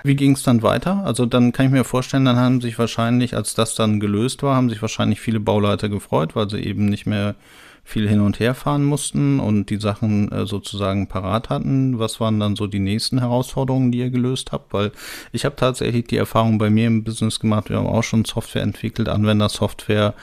Wie 0.03 0.15
ging 0.15 0.33
es 0.33 0.43
dann 0.43 0.63
weiter? 0.63 1.03
Also 1.05 1.25
dann 1.25 1.51
kann 1.51 1.67
ich 1.67 1.71
mir 1.71 1.83
vorstellen, 1.83 2.25
dann 2.25 2.37
haben 2.37 2.61
sich 2.61 2.79
wahrscheinlich, 2.79 3.35
als 3.35 3.53
das 3.53 3.75
dann 3.75 3.99
gelöst 3.99 4.43
war, 4.43 4.55
haben 4.55 4.69
sich 4.69 4.81
wahrscheinlich 4.81 5.19
viele 5.19 5.39
Bauleiter 5.39 5.89
gefreut, 5.89 6.35
weil 6.35 6.49
sie 6.49 6.59
eben 6.59 6.85
nicht 6.85 7.05
mehr 7.05 7.35
viel 7.83 8.07
hin 8.07 8.19
und 8.19 8.39
her 8.39 8.53
fahren 8.53 8.85
mussten 8.85 9.39
und 9.39 9.69
die 9.71 9.77
Sachen 9.77 10.31
äh, 10.31 10.45
sozusagen 10.45 11.07
parat 11.07 11.49
hatten. 11.49 11.97
Was 11.97 12.19
waren 12.19 12.39
dann 12.39 12.55
so 12.55 12.67
die 12.67 12.79
nächsten 12.79 13.19
Herausforderungen, 13.19 13.91
die 13.91 13.97
ihr 13.97 14.11
gelöst 14.11 14.51
habt? 14.51 14.73
Weil 14.73 14.91
ich 15.31 15.43
habe 15.43 15.55
tatsächlich 15.55 16.05
die 16.05 16.17
Erfahrung 16.17 16.59
bei 16.59 16.69
mir 16.69 16.87
im 16.87 17.03
Business 17.03 17.39
gemacht, 17.39 17.69
wir 17.69 17.77
haben 17.77 17.87
auch 17.87 18.03
schon 18.03 18.25
Software 18.25 18.61
entwickelt, 18.61 19.09
Anwendersoftware, 19.09 20.13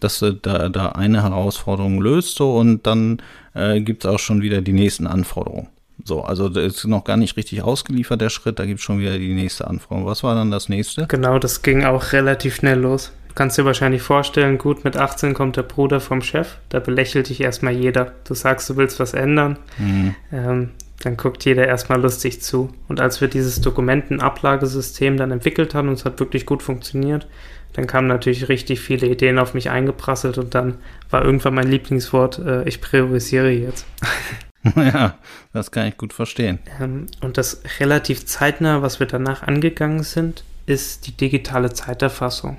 dass 0.00 0.18
du 0.18 0.34
da, 0.34 0.68
da 0.68 0.90
eine 0.90 1.22
Herausforderung 1.22 2.00
löst 2.00 2.36
so 2.36 2.56
und 2.56 2.86
dann 2.86 3.22
äh, 3.54 3.80
gibt 3.80 4.04
es 4.04 4.10
auch 4.10 4.18
schon 4.18 4.42
wieder 4.42 4.60
die 4.60 4.74
nächsten 4.74 5.06
Anforderungen. 5.06 5.68
So, 6.02 6.22
also 6.22 6.48
da 6.48 6.60
ist 6.60 6.84
noch 6.86 7.04
gar 7.04 7.16
nicht 7.16 7.36
richtig 7.36 7.62
ausgeliefert, 7.62 8.20
der 8.20 8.30
Schritt, 8.30 8.58
da 8.58 8.66
gibt 8.66 8.80
es 8.80 8.84
schon 8.84 8.98
wieder 8.98 9.16
die 9.16 9.32
nächste 9.32 9.68
Anforderung. 9.68 10.06
Was 10.06 10.22
war 10.22 10.34
dann 10.34 10.50
das 10.50 10.68
nächste? 10.68 11.06
Genau, 11.06 11.38
das 11.38 11.62
ging 11.62 11.84
auch 11.84 12.12
relativ 12.12 12.56
schnell 12.56 12.80
los 12.80 13.12
kannst 13.34 13.58
dir 13.58 13.64
wahrscheinlich 13.64 14.02
vorstellen, 14.02 14.58
gut, 14.58 14.84
mit 14.84 14.96
18 14.96 15.34
kommt 15.34 15.56
der 15.56 15.62
Bruder 15.62 16.00
vom 16.00 16.22
Chef, 16.22 16.56
da 16.68 16.78
belächelt 16.80 17.28
dich 17.28 17.40
erstmal 17.40 17.72
jeder. 17.72 18.12
Du 18.24 18.34
sagst, 18.34 18.68
du 18.70 18.76
willst 18.76 19.00
was 19.00 19.14
ändern, 19.14 19.58
mhm. 19.78 20.14
ähm, 20.32 20.70
dann 21.02 21.16
guckt 21.16 21.44
jeder 21.44 21.66
erstmal 21.66 22.00
lustig 22.00 22.42
zu. 22.42 22.70
Und 22.88 23.00
als 23.00 23.20
wir 23.20 23.28
dieses 23.28 23.60
Dokumentenablagesystem 23.60 25.16
dann 25.16 25.32
entwickelt 25.32 25.74
haben 25.74 25.88
und 25.88 25.94
es 25.94 26.04
hat 26.04 26.20
wirklich 26.20 26.46
gut 26.46 26.62
funktioniert, 26.62 27.26
dann 27.72 27.88
kamen 27.88 28.06
natürlich 28.06 28.48
richtig 28.48 28.80
viele 28.80 29.08
Ideen 29.08 29.38
auf 29.38 29.52
mich 29.52 29.68
eingeprasselt 29.68 30.38
und 30.38 30.54
dann 30.54 30.76
war 31.10 31.24
irgendwann 31.24 31.54
mein 31.54 31.68
Lieblingswort, 31.68 32.38
äh, 32.38 32.68
ich 32.68 32.80
priorisiere 32.80 33.50
jetzt. 33.50 33.86
Ja, 34.76 35.18
das 35.52 35.70
kann 35.70 35.88
ich 35.88 35.96
gut 35.96 36.12
verstehen. 36.12 36.58
Ähm, 36.80 37.06
und 37.20 37.36
das 37.38 37.62
relativ 37.80 38.26
zeitnah, 38.26 38.82
was 38.82 38.98
wir 38.98 39.06
danach 39.06 39.42
angegangen 39.42 40.02
sind, 40.02 40.44
ist 40.66 41.06
die 41.06 41.12
digitale 41.12 41.72
Zeiterfassung. 41.72 42.56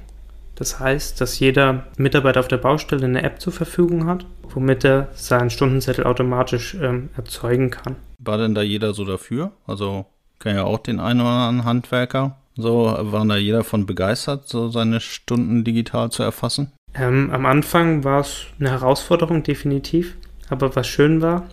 Das 0.56 0.80
heißt, 0.80 1.20
dass 1.20 1.40
jeder 1.40 1.86
Mitarbeiter 1.98 2.40
auf 2.40 2.48
der 2.48 2.58
Baustelle 2.58 3.06
eine 3.06 3.24
App 3.24 3.42
zur 3.42 3.52
Verfügung 3.52 4.08
hat, 4.08 4.26
womit 4.54 4.86
er 4.86 5.10
seinen 5.14 5.50
Stundenzettel 5.50 6.06
automatisch 6.06 6.76
ähm, 6.76 7.10
erzeugen 7.18 7.72
kann. 7.72 7.98
War 8.20 8.38
denn 8.38 8.56
da 8.56 8.62
jeder 8.62 8.94
so 8.94 9.04
dafür? 9.04 9.52
Also 9.68 10.06
kann 10.40 10.56
ja 10.56 10.64
auch 10.64 10.80
den 10.80 11.00
einen 11.00 11.22
oder 11.22 11.30
anderen 11.30 11.66
Handwerker. 11.66 12.38
So 12.56 12.96
waren 12.98 13.28
da 13.28 13.36
jeder 13.36 13.66
von 13.66 13.86
begeistert, 13.86 14.48
so 14.48 14.70
seine 14.70 15.02
Stunden 15.02 15.66
digital 15.66 16.10
zu 16.10 16.24
erfassen? 16.24 16.72
Ähm, 16.94 17.30
am 17.32 17.46
Anfang 17.46 18.06
war 18.06 18.22
es 18.22 18.46
eine 18.60 18.72
Herausforderung, 18.72 19.44
definitiv. 19.44 20.16
Aber 20.50 20.74
was 20.76 20.88
schön 20.88 21.22
war, 21.22 21.50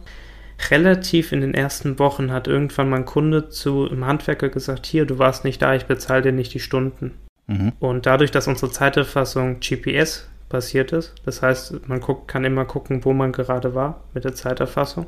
relativ 0.71 1.33
in 1.33 1.41
den 1.41 1.55
ersten 1.55 1.99
Wochen 1.99 2.33
hat 2.33 2.47
irgendwann 2.47 2.91
mein 2.91 3.05
Kunde 3.05 3.49
zu 3.49 3.89
einem 3.89 4.07
Handwerker 4.07 4.49
gesagt, 4.49 4.87
hier, 4.87 5.07
du 5.07 5.19
warst 5.19 5.45
nicht 5.45 5.63
da, 5.63 5.75
ich 5.75 5.87
bezahle 5.87 6.23
dir 6.23 6.33
nicht 6.33 6.55
die 6.55 6.61
Stunden. 6.61 7.13
Mhm. 7.47 7.73
Und 7.81 8.07
dadurch, 8.07 8.31
dass 8.31 8.49
unsere 8.49 8.71
Zeiterfassung 8.71 9.61
GPS 9.61 10.29
basiert 10.49 10.93
ist, 10.93 11.15
das 11.25 11.43
heißt, 11.43 11.89
man 11.89 12.01
guckt, 12.01 12.29
kann 12.29 12.45
immer 12.45 12.65
gucken, 12.65 13.05
wo 13.05 13.13
man 13.13 13.33
gerade 13.33 13.75
war 13.75 14.05
mit 14.15 14.25
der 14.25 14.35
Zeiterfassung, 14.35 15.07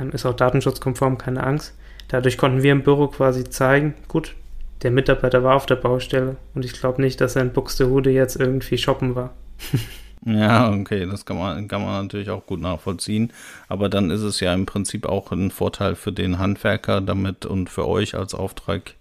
ähm, 0.00 0.10
ist 0.10 0.26
auch 0.26 0.34
datenschutzkonform, 0.34 1.18
keine 1.18 1.44
Angst. 1.44 1.76
Dadurch 2.08 2.38
konnten 2.38 2.62
wir 2.62 2.72
im 2.72 2.82
Büro 2.82 3.08
quasi 3.08 3.44
zeigen, 3.44 3.94
gut, 4.08 4.34
der 4.82 4.90
Mitarbeiter 4.90 5.42
war 5.42 5.56
auf 5.56 5.66
der 5.66 5.76
Baustelle 5.76 6.36
und 6.54 6.64
ich 6.64 6.72
glaube 6.74 7.00
nicht, 7.00 7.20
dass 7.20 7.36
er 7.36 7.42
in 7.42 7.52
Buxtehude 7.52 8.10
jetzt 8.10 8.36
irgendwie 8.36 8.78
shoppen 8.78 9.14
war. 9.14 9.34
ja, 10.24 10.70
okay, 10.72 11.06
das 11.06 11.24
kann 11.24 11.38
man, 11.38 11.68
kann 11.68 11.82
man 11.82 12.04
natürlich 12.04 12.30
auch 12.30 12.46
gut 12.46 12.60
nachvollziehen. 12.60 13.32
Aber 13.68 13.88
dann 13.88 14.10
ist 14.10 14.22
es 14.22 14.40
ja 14.40 14.52
im 14.54 14.66
Prinzip 14.66 15.06
auch 15.06 15.32
ein 15.32 15.50
Vorteil 15.50 15.94
für 15.94 16.12
den 16.12 16.38
Handwerker 16.38 17.00
damit 17.00 17.46
und 17.46 17.70
für 17.70 17.86
euch 17.86 18.14
als 18.14 18.34
Auftrag 18.34 18.94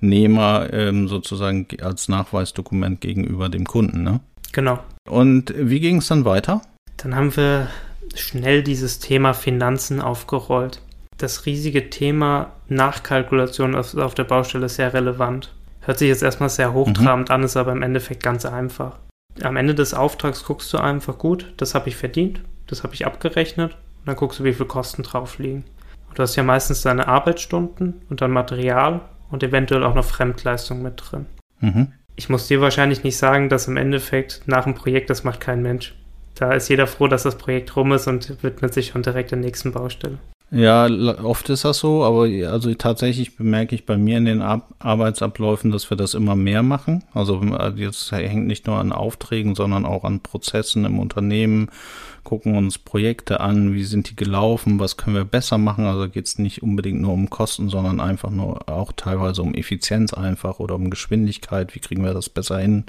Arbeitnehmer 0.00 0.72
ähm, 0.72 1.08
sozusagen 1.08 1.66
als 1.82 2.08
Nachweisdokument 2.08 3.00
gegenüber 3.00 3.48
dem 3.48 3.66
Kunden. 3.66 4.02
Ne? 4.02 4.20
Genau. 4.52 4.78
Und 5.08 5.52
wie 5.56 5.80
ging 5.80 5.98
es 5.98 6.08
dann 6.08 6.24
weiter? 6.24 6.62
Dann 6.96 7.14
haben 7.14 7.36
wir 7.36 7.68
schnell 8.14 8.62
dieses 8.62 8.98
Thema 8.98 9.34
Finanzen 9.34 10.00
aufgerollt. 10.00 10.80
Das 11.18 11.46
riesige 11.46 11.90
Thema 11.90 12.52
Nachkalkulation 12.68 13.74
auf, 13.74 13.94
auf 13.94 14.14
der 14.14 14.24
Baustelle 14.24 14.66
ist 14.66 14.76
sehr 14.76 14.94
relevant. 14.94 15.52
Hört 15.82 15.98
sich 15.98 16.08
jetzt 16.08 16.22
erstmal 16.22 16.48
sehr 16.48 16.72
hochtrabend 16.72 17.28
mhm. 17.28 17.34
an, 17.34 17.42
ist 17.42 17.56
aber 17.56 17.72
im 17.72 17.82
Endeffekt 17.82 18.22
ganz 18.22 18.44
einfach. 18.44 18.98
Am 19.42 19.56
Ende 19.56 19.74
des 19.74 19.94
Auftrags 19.94 20.44
guckst 20.44 20.72
du 20.72 20.78
einfach 20.78 21.18
gut, 21.18 21.52
das 21.56 21.74
habe 21.74 21.88
ich 21.88 21.96
verdient, 21.96 22.40
das 22.66 22.82
habe 22.82 22.94
ich 22.94 23.06
abgerechnet 23.06 23.72
und 23.72 24.08
dann 24.08 24.16
guckst 24.16 24.40
du, 24.40 24.44
wie 24.44 24.52
viel 24.52 24.66
Kosten 24.66 25.02
drauf 25.02 25.38
liegen. 25.38 25.64
Und 26.08 26.18
du 26.18 26.22
hast 26.22 26.36
ja 26.36 26.42
meistens 26.42 26.82
deine 26.82 27.08
Arbeitsstunden 27.08 28.02
und 28.10 28.20
dann 28.20 28.32
Material 28.32 29.00
und 29.30 29.42
eventuell 29.42 29.84
auch 29.84 29.94
noch 29.94 30.04
Fremdleistung 30.04 30.82
mit 30.82 30.94
drin. 30.96 31.26
Mhm. 31.60 31.92
Ich 32.16 32.28
muss 32.28 32.48
dir 32.48 32.60
wahrscheinlich 32.60 33.04
nicht 33.04 33.16
sagen, 33.16 33.48
dass 33.48 33.68
im 33.68 33.76
Endeffekt 33.76 34.42
nach 34.46 34.66
einem 34.66 34.74
Projekt, 34.74 35.08
das 35.08 35.24
macht 35.24 35.40
kein 35.40 35.62
Mensch. 35.62 35.94
Da 36.34 36.52
ist 36.52 36.68
jeder 36.68 36.86
froh, 36.86 37.08
dass 37.08 37.22
das 37.22 37.38
Projekt 37.38 37.74
rum 37.76 37.92
ist 37.92 38.06
und 38.08 38.42
widmet 38.42 38.74
sich 38.74 38.88
schon 38.88 39.02
direkt 39.02 39.30
der 39.30 39.38
nächsten 39.38 39.72
Baustelle. 39.72 40.18
Ja, 40.52 40.86
oft 41.22 41.48
ist 41.48 41.64
das 41.64 41.78
so, 41.78 42.02
aber 42.02 42.22
also 42.50 42.74
tatsächlich 42.74 43.36
bemerke 43.36 43.76
ich 43.76 43.86
bei 43.86 43.96
mir 43.96 44.18
in 44.18 44.24
den 44.24 44.42
Ar 44.42 44.62
Arbeitsabläufen, 44.80 45.70
dass 45.70 45.90
wir 45.90 45.96
das 45.96 46.14
immer 46.14 46.34
mehr 46.34 46.64
machen. 46.64 47.04
Also 47.14 47.40
jetzt 47.76 48.10
hängt 48.10 48.48
nicht 48.48 48.66
nur 48.66 48.76
an 48.78 48.90
Aufträgen, 48.90 49.54
sondern 49.54 49.86
auch 49.86 50.02
an 50.02 50.20
Prozessen 50.20 50.84
im 50.84 50.98
Unternehmen, 50.98 51.70
gucken 52.30 52.56
uns 52.56 52.78
Projekte 52.78 53.40
an, 53.40 53.74
wie 53.74 53.82
sind 53.82 54.08
die 54.08 54.14
gelaufen, 54.14 54.78
was 54.78 54.96
können 54.96 55.16
wir 55.16 55.24
besser 55.24 55.58
machen. 55.58 55.84
Also 55.84 56.08
geht 56.08 56.28
es 56.28 56.38
nicht 56.38 56.62
unbedingt 56.62 57.00
nur 57.00 57.12
um 57.12 57.28
Kosten, 57.28 57.68
sondern 57.68 57.98
einfach 57.98 58.30
nur 58.30 58.68
auch 58.68 58.92
teilweise 58.92 59.42
um 59.42 59.52
Effizienz 59.52 60.14
einfach 60.14 60.60
oder 60.60 60.76
um 60.76 60.90
Geschwindigkeit, 60.90 61.74
wie 61.74 61.80
kriegen 61.80 62.04
wir 62.04 62.14
das 62.14 62.28
besser 62.28 62.60
hin 62.60 62.84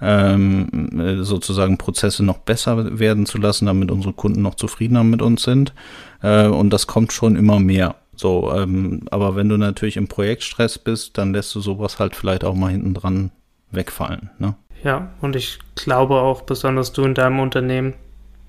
ähm, 0.00 1.24
sozusagen 1.24 1.76
Prozesse 1.76 2.24
noch 2.24 2.38
besser 2.38 3.00
werden 3.00 3.26
zu 3.26 3.38
lassen, 3.38 3.66
damit 3.66 3.90
unsere 3.90 4.14
Kunden 4.14 4.42
noch 4.42 4.54
zufriedener 4.54 5.02
mit 5.02 5.22
uns 5.22 5.42
sind. 5.42 5.74
Äh, 6.22 6.46
und 6.46 6.70
das 6.70 6.86
kommt 6.86 7.12
schon 7.12 7.34
immer 7.34 7.58
mehr. 7.58 7.96
So, 8.14 8.52
ähm, 8.54 9.06
aber 9.10 9.34
wenn 9.34 9.48
du 9.48 9.56
natürlich 9.56 9.96
im 9.96 10.06
Projektstress 10.06 10.78
bist, 10.78 11.18
dann 11.18 11.32
lässt 11.32 11.52
du 11.52 11.58
sowas 11.58 11.98
halt 11.98 12.14
vielleicht 12.14 12.44
auch 12.44 12.54
mal 12.54 12.70
hinten 12.70 12.94
dran 12.94 13.32
wegfallen. 13.72 14.30
Ne? 14.38 14.54
Ja, 14.84 15.10
und 15.20 15.34
ich 15.34 15.58
glaube 15.74 16.14
auch, 16.14 16.42
besonders 16.42 16.92
du 16.92 17.02
in 17.02 17.14
deinem 17.14 17.40
Unternehmen, 17.40 17.94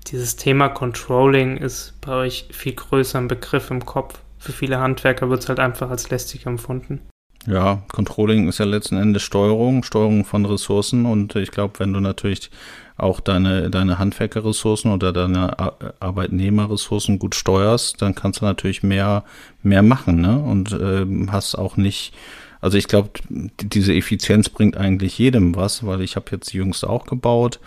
dieses 0.06 0.36
Thema 0.36 0.68
Controlling 0.68 1.56
ist 1.56 1.94
bei 2.00 2.12
euch 2.12 2.48
viel 2.50 2.74
größer 2.74 3.18
ein 3.18 3.28
Begriff 3.28 3.70
im 3.70 3.84
Kopf. 3.84 4.20
Für 4.38 4.52
viele 4.52 4.80
Handwerker 4.80 5.28
wird 5.28 5.42
es 5.42 5.48
halt 5.48 5.60
einfach 5.60 5.90
als 5.90 6.10
lästig 6.10 6.46
empfunden. 6.46 7.00
Ja, 7.46 7.82
Controlling 7.92 8.48
ist 8.48 8.58
ja 8.58 8.66
letzten 8.66 8.98
Endes 8.98 9.22
Steuerung, 9.22 9.82
Steuerung 9.82 10.24
von 10.24 10.44
Ressourcen 10.44 11.06
und 11.06 11.36
ich 11.36 11.50
glaube, 11.50 11.78
wenn 11.78 11.92
du 11.92 12.00
natürlich 12.00 12.50
auch 12.98 13.20
deine, 13.20 13.70
deine 13.70 13.98
Handwerkerressourcen 13.98 14.92
oder 14.92 15.12
deine 15.12 15.56
Arbeitnehmerressourcen 16.00 17.18
gut 17.18 17.34
steuerst, 17.34 18.02
dann 18.02 18.14
kannst 18.14 18.42
du 18.42 18.44
natürlich 18.44 18.82
mehr, 18.82 19.24
mehr 19.62 19.82
machen, 19.82 20.20
ne? 20.20 20.38
Und 20.38 20.72
äh, 20.72 21.06
hast 21.30 21.54
auch 21.54 21.78
nicht, 21.78 22.12
also 22.60 22.76
ich 22.76 22.88
glaube, 22.88 23.10
diese 23.30 23.94
Effizienz 23.94 24.50
bringt 24.50 24.76
eigentlich 24.76 25.16
jedem 25.16 25.56
was, 25.56 25.86
weil 25.86 26.02
ich 26.02 26.16
habe 26.16 26.26
jetzt 26.32 26.52
die 26.52 26.58
jüngste 26.58 26.90
auch 26.90 27.06
gebaut. 27.06 27.58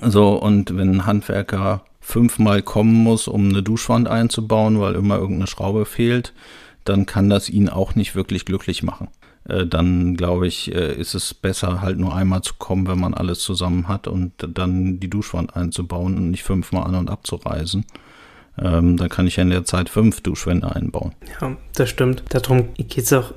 So, 0.00 0.34
und 0.34 0.76
wenn 0.76 0.90
ein 0.90 1.06
Handwerker 1.06 1.82
fünfmal 2.00 2.62
kommen 2.62 2.94
muss, 2.94 3.28
um 3.28 3.48
eine 3.48 3.62
Duschwand 3.62 4.08
einzubauen, 4.08 4.80
weil 4.80 4.94
immer 4.94 5.16
irgendeine 5.16 5.46
Schraube 5.46 5.84
fehlt, 5.84 6.32
dann 6.84 7.06
kann 7.06 7.30
das 7.30 7.48
ihn 7.48 7.68
auch 7.68 7.94
nicht 7.94 8.14
wirklich 8.14 8.44
glücklich 8.44 8.82
machen. 8.82 9.08
Äh, 9.48 9.66
dann 9.66 10.16
glaube 10.16 10.46
ich, 10.46 10.74
äh, 10.74 10.94
ist 10.94 11.14
es 11.14 11.34
besser, 11.34 11.80
halt 11.80 11.98
nur 11.98 12.14
einmal 12.14 12.42
zu 12.42 12.54
kommen, 12.58 12.86
wenn 12.88 12.98
man 12.98 13.14
alles 13.14 13.40
zusammen 13.40 13.88
hat 13.88 14.08
und 14.08 14.32
dann 14.38 15.00
die 15.00 15.10
Duschwand 15.10 15.56
einzubauen 15.56 16.16
und 16.16 16.30
nicht 16.30 16.42
fünfmal 16.42 16.84
an 16.84 16.94
und 16.94 17.10
abzureisen. 17.10 17.84
Ähm, 18.58 18.96
dann 18.96 19.08
kann 19.08 19.26
ich 19.26 19.36
ja 19.36 19.42
in 19.42 19.50
der 19.50 19.64
Zeit 19.64 19.88
fünf 19.88 20.20
Duschwände 20.20 20.74
einbauen. 20.74 21.14
Ja, 21.40 21.56
das 21.74 21.88
stimmt. 21.88 22.22
Darum 22.28 22.74
geht 22.74 22.98
es 22.98 23.12
auch 23.12 23.32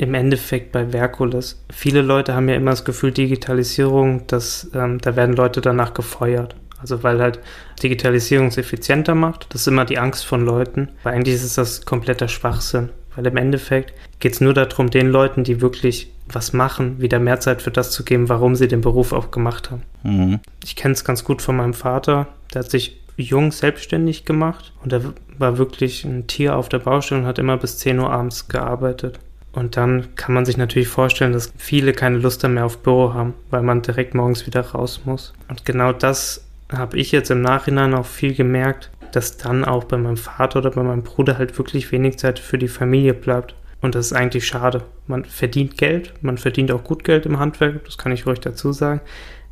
im 0.00 0.14
Endeffekt 0.14 0.72
bei 0.72 0.88
Verkulis. 0.88 1.62
Viele 1.70 2.00
Leute 2.00 2.34
haben 2.34 2.48
ja 2.48 2.54
immer 2.54 2.70
das 2.70 2.86
Gefühl, 2.86 3.12
Digitalisierung, 3.12 4.26
dass 4.28 4.70
ähm, 4.74 4.98
da 4.98 5.14
werden 5.14 5.36
Leute 5.36 5.60
danach 5.60 5.92
gefeuert. 5.92 6.56
Also 6.80 7.02
weil 7.02 7.20
halt 7.20 7.40
Digitalisierung 7.82 8.46
es 8.46 8.56
effizienter 8.56 9.14
macht. 9.14 9.46
Das 9.50 9.60
ist 9.60 9.66
immer 9.66 9.84
die 9.84 9.98
Angst 9.98 10.24
von 10.24 10.42
Leuten. 10.42 10.88
Weil 11.02 11.14
eigentlich 11.14 11.34
ist 11.34 11.58
das 11.58 11.84
kompletter 11.84 12.28
Schwachsinn. 12.28 12.88
Weil 13.14 13.26
im 13.26 13.36
Endeffekt 13.36 13.92
geht 14.20 14.32
es 14.32 14.40
nur 14.40 14.54
darum, 14.54 14.88
den 14.88 15.08
Leuten, 15.08 15.44
die 15.44 15.60
wirklich 15.60 16.10
was 16.26 16.54
machen, 16.54 16.98
wieder 17.02 17.18
mehr 17.18 17.40
Zeit 17.40 17.60
für 17.60 17.70
das 17.70 17.90
zu 17.90 18.02
geben, 18.02 18.30
warum 18.30 18.56
sie 18.56 18.68
den 18.68 18.80
Beruf 18.80 19.12
auch 19.12 19.30
gemacht 19.30 19.70
haben. 19.70 19.82
Mhm. 20.02 20.40
Ich 20.64 20.76
kenne 20.76 20.94
es 20.94 21.04
ganz 21.04 21.24
gut 21.24 21.42
von 21.42 21.56
meinem 21.56 21.74
Vater. 21.74 22.28
Der 22.54 22.60
hat 22.60 22.70
sich 22.70 23.02
jung 23.16 23.52
selbstständig 23.52 24.24
gemacht 24.24 24.72
und 24.82 24.94
er 24.94 25.12
war 25.36 25.58
wirklich 25.58 26.04
ein 26.04 26.26
Tier 26.26 26.56
auf 26.56 26.70
der 26.70 26.78
Baustelle 26.78 27.20
und 27.20 27.26
hat 27.26 27.38
immer 27.38 27.58
bis 27.58 27.76
10 27.76 27.98
Uhr 27.98 28.10
abends 28.10 28.48
gearbeitet. 28.48 29.18
Und 29.52 29.76
dann 29.76 30.14
kann 30.14 30.34
man 30.34 30.44
sich 30.44 30.56
natürlich 30.56 30.88
vorstellen, 30.88 31.32
dass 31.32 31.52
viele 31.56 31.92
keine 31.92 32.18
Lust 32.18 32.46
mehr 32.46 32.64
auf 32.64 32.78
Büro 32.78 33.14
haben, 33.14 33.34
weil 33.50 33.62
man 33.62 33.82
direkt 33.82 34.14
morgens 34.14 34.46
wieder 34.46 34.60
raus 34.60 35.02
muss. 35.04 35.32
Und 35.48 35.64
genau 35.64 35.92
das 35.92 36.44
habe 36.72 36.98
ich 36.98 37.10
jetzt 37.10 37.30
im 37.30 37.40
Nachhinein 37.40 37.94
auch 37.94 38.06
viel 38.06 38.34
gemerkt, 38.34 38.90
dass 39.12 39.36
dann 39.38 39.64
auch 39.64 39.84
bei 39.84 39.96
meinem 39.96 40.16
Vater 40.16 40.60
oder 40.60 40.70
bei 40.70 40.82
meinem 40.82 41.02
Bruder 41.02 41.36
halt 41.36 41.58
wirklich 41.58 41.90
wenig 41.90 42.18
Zeit 42.18 42.38
für 42.38 42.58
die 42.58 42.68
Familie 42.68 43.14
bleibt. 43.14 43.56
Und 43.80 43.94
das 43.94 44.06
ist 44.06 44.12
eigentlich 44.12 44.46
schade. 44.46 44.84
Man 45.06 45.24
verdient 45.24 45.76
Geld, 45.78 46.12
man 46.20 46.38
verdient 46.38 46.70
auch 46.70 46.84
gut 46.84 47.02
Geld 47.02 47.26
im 47.26 47.38
Handwerk, 47.38 47.84
das 47.84 47.98
kann 47.98 48.12
ich 48.12 48.26
ruhig 48.26 48.40
dazu 48.40 48.72
sagen. 48.72 49.00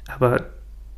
Aber 0.07 0.45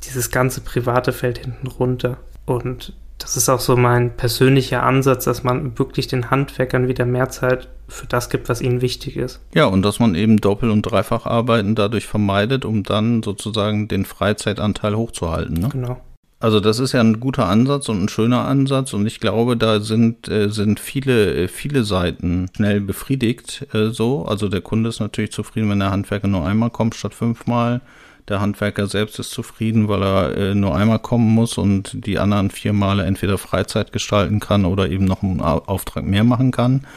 dieses 0.03 0.31
ganze 0.31 0.61
Private 0.61 1.11
fällt 1.11 1.39
hinten 1.39 1.67
runter. 1.67 2.17
Und 2.45 2.93
das 3.17 3.37
ist 3.37 3.49
auch 3.49 3.59
so 3.59 3.77
mein 3.77 4.15
persönlicher 4.15 4.83
Ansatz, 4.83 5.25
dass 5.25 5.43
man 5.43 5.77
wirklich 5.77 6.07
den 6.07 6.29
Handwerkern 6.31 6.87
wieder 6.87 7.05
mehr 7.05 7.29
Zeit 7.29 7.69
für 7.91 8.07
das 8.07 8.29
gibt, 8.29 8.49
was 8.49 8.61
ihnen 8.61 8.81
wichtig 8.81 9.17
ist. 9.17 9.41
Ja, 9.53 9.65
und 9.65 9.83
dass 9.83 9.99
man 9.99 10.15
eben 10.15 10.37
Doppel- 10.37 10.71
und 10.71 10.83
Dreifacharbeiten 10.83 11.75
dadurch 11.75 12.05
vermeidet, 12.05 12.65
um 12.65 12.83
dann 12.83 13.21
sozusagen 13.21 13.87
den 13.87 14.05
Freizeitanteil 14.05 14.95
hochzuhalten. 14.95 15.59
Ne? 15.59 15.69
Genau. 15.69 16.01
Also 16.39 16.59
das 16.59 16.79
ist 16.79 16.93
ja 16.93 17.01
ein 17.01 17.19
guter 17.19 17.47
Ansatz 17.47 17.87
und 17.87 18.03
ein 18.03 18.09
schöner 18.09 18.45
Ansatz 18.45 18.93
und 18.93 19.05
ich 19.05 19.19
glaube, 19.19 19.55
da 19.55 19.79
sind, 19.79 20.27
äh, 20.27 20.49
sind 20.49 20.79
viele, 20.79 21.43
äh, 21.43 21.47
viele 21.47 21.83
Seiten 21.83 22.47
schnell 22.55 22.81
befriedigt 22.81 23.67
äh, 23.73 23.89
so. 23.89 24.25
Also 24.25 24.49
der 24.49 24.61
Kunde 24.61 24.89
ist 24.89 24.99
natürlich 24.99 25.31
zufrieden, 25.31 25.69
wenn 25.69 25.79
der 25.79 25.91
Handwerker 25.91 26.27
nur 26.27 26.43
einmal 26.43 26.71
kommt 26.71 26.95
statt 26.95 27.13
fünfmal. 27.13 27.81
Der 28.27 28.41
Handwerker 28.41 28.87
selbst 28.87 29.19
ist 29.19 29.29
zufrieden, 29.29 29.87
weil 29.87 30.01
er 30.01 30.35
äh, 30.35 30.55
nur 30.55 30.75
einmal 30.75 30.99
kommen 30.99 31.31
muss 31.31 31.59
und 31.59 32.05
die 32.07 32.17
anderen 32.17 32.49
vier 32.49 32.73
Male 32.73 33.03
entweder 33.03 33.37
Freizeit 33.37 33.91
gestalten 33.91 34.39
kann 34.39 34.65
oder 34.65 34.89
eben 34.89 35.05
noch 35.05 35.21
einen 35.21 35.41
Auftrag 35.41 36.05
mehr 36.05 36.23
machen 36.23 36.49
kann. 36.49 36.87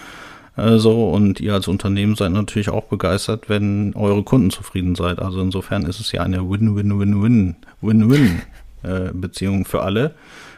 Äh, 0.57 0.79
so 0.79 1.11
und 1.11 1.41
ihr 1.41 1.55
als 1.55 1.69
Unternehmen 1.69 2.15
seid 2.17 2.33
natürlich 2.33 2.69
auch 2.69 2.85
begeistert, 2.85 3.49
wenn 3.49 3.95
eure 3.95 4.23
Kunden 4.23 4.51
zufrieden 4.51 4.95
seid. 4.95 5.19
Also 5.21 5.41
insofern 5.41 5.85
ist 5.87 6.01
es 6.01 6.13
ja 6.13 6.23
eine 6.23 6.49
Win-Win-Win-Win-Win-Win 6.49 8.43
äh, 8.83 9.65
für 9.65 9.83
alle 9.83 10.15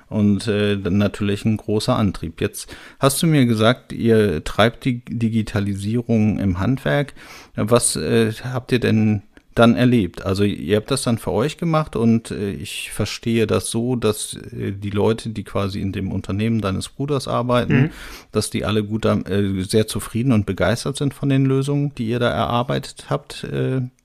und 0.09 0.47
äh, 0.47 0.77
natürlich 0.77 1.45
ein 1.45 1.57
großer 1.57 1.97
Antrieb. 1.97 2.41
Jetzt 2.41 2.75
hast 3.01 3.23
du 3.23 3.27
mir 3.27 3.47
gesagt, 3.47 3.93
ihr 3.93 4.45
treibt 4.45 4.85
die 4.85 5.05
Digitalisierung 5.05 6.39
im 6.39 6.59
Handwerk. 6.59 7.15
Was 7.57 7.97
äh, 7.97 8.33
habt 8.45 8.73
ihr 8.73 8.81
denn 8.81 9.23
dann 9.59 9.75
erlebt? 9.75 10.25
Also 10.25 10.45
ihr 10.45 10.77
habt 10.77 10.91
das 10.91 11.03
dann 11.03 11.19
für 11.19 11.33
euch 11.33 11.59
gemacht 11.59 11.97
und 11.97 12.31
äh, 12.31 12.51
ich 12.51 12.91
verstehe 12.93 13.47
das 13.47 13.71
so, 13.71 13.97
dass 13.97 14.35
äh, 14.35 14.73
die 14.73 14.91
Leute, 14.91 15.31
die 15.31 15.45
quasi 15.45 15.81
in 15.81 15.93
dem 15.93 16.13
Unternehmen 16.13 16.61
deines 16.61 16.89
Bruders 16.89 17.27
arbeiten, 17.29 17.81
mhm. 17.81 17.91
dass 18.33 18.51
die 18.51 18.65
alle 18.65 18.85
gut 18.85 19.05
äh, 19.05 19.63
sehr 19.63 19.87
zufrieden 19.87 20.33
und 20.33 20.47
begeistert 20.47 20.97
sind 20.97 21.15
von 21.15 21.29
den 21.29 21.47
Lösungen, 21.47 21.95
die 21.97 22.07
ihr 22.07 22.19
da 22.19 22.31
erarbeitet 22.31 23.07
habt. 23.11 23.47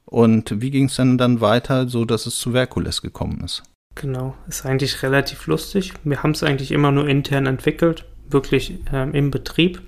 Und 0.05 0.61
wie 0.61 0.71
ging 0.71 0.85
es 0.85 0.95
denn 0.97 1.17
dann 1.17 1.39
weiter, 1.41 1.87
so 1.87 2.05
dass 2.05 2.25
es 2.25 2.37
zu 2.37 2.51
Verkules 2.51 3.01
gekommen 3.01 3.41
ist? 3.45 3.63
Genau, 3.95 4.35
ist 4.47 4.65
eigentlich 4.65 5.03
relativ 5.03 5.47
lustig. 5.47 5.93
Wir 6.03 6.23
haben 6.23 6.31
es 6.31 6.43
eigentlich 6.43 6.71
immer 6.71 6.91
nur 6.91 7.07
intern 7.07 7.45
entwickelt, 7.45 8.05
wirklich 8.29 8.79
ähm, 8.91 9.13
im 9.13 9.31
Betrieb, 9.31 9.81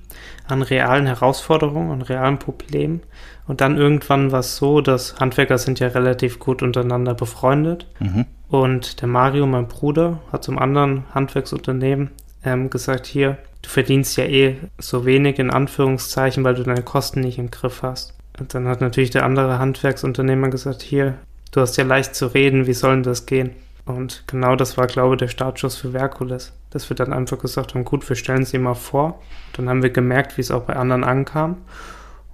an 0.47 0.61
realen 0.61 1.05
Herausforderungen, 1.05 1.91
an 1.91 2.01
realen 2.01 2.39
Problemen. 2.39 3.01
Und 3.47 3.61
dann 3.61 3.77
irgendwann 3.77 4.31
war 4.31 4.39
es 4.39 4.55
so, 4.55 4.81
dass 4.81 5.19
Handwerker 5.19 5.57
sind 5.57 5.79
ja 5.79 5.89
relativ 5.89 6.39
gut 6.39 6.63
untereinander 6.63 7.13
befreundet. 7.13 7.87
Mhm. 7.99 8.25
Und 8.47 9.01
der 9.01 9.07
Mario, 9.07 9.45
mein 9.45 9.67
Bruder, 9.67 10.19
hat 10.31 10.43
zum 10.43 10.59
anderen 10.59 11.03
Handwerksunternehmen 11.13 12.11
ähm, 12.45 12.69
gesagt, 12.69 13.05
hier, 13.05 13.37
du 13.61 13.69
verdienst 13.69 14.15
ja 14.17 14.25
eh 14.25 14.57
so 14.77 15.05
wenig 15.05 15.39
in 15.39 15.49
Anführungszeichen, 15.49 16.43
weil 16.43 16.55
du 16.55 16.63
deine 16.63 16.83
Kosten 16.83 17.21
nicht 17.21 17.39
im 17.39 17.51
Griff 17.51 17.81
hast. 17.81 18.13
Und 18.39 18.53
dann 18.53 18.67
hat 18.67 18.81
natürlich 18.81 19.11
der 19.11 19.25
andere 19.25 19.59
Handwerksunternehmer 19.59 20.49
gesagt, 20.49 20.81
hier, 20.81 21.15
du 21.51 21.61
hast 21.61 21.77
ja 21.77 21.83
leicht 21.83 22.15
zu 22.15 22.27
reden, 22.27 22.67
wie 22.67 22.73
soll 22.73 22.93
denn 22.93 23.03
das 23.03 23.25
gehen? 23.25 23.51
Und 23.85 24.23
genau 24.27 24.55
das 24.55 24.77
war, 24.77 24.87
glaube 24.87 25.15
ich, 25.15 25.19
der 25.19 25.27
Startschuss 25.27 25.75
für 25.75 25.91
Verkules. 25.91 26.53
Dass 26.69 26.89
wir 26.89 26.95
dann 26.95 27.11
einfach 27.11 27.39
gesagt 27.39 27.75
haben, 27.75 27.83
gut, 27.83 28.07
wir 28.07 28.15
stellen 28.15 28.45
sie 28.45 28.57
mal 28.57 28.75
vor. 28.75 29.19
Dann 29.53 29.69
haben 29.69 29.83
wir 29.83 29.89
gemerkt, 29.89 30.37
wie 30.37 30.41
es 30.41 30.51
auch 30.51 30.63
bei 30.63 30.75
anderen 30.75 31.03
ankam. 31.03 31.57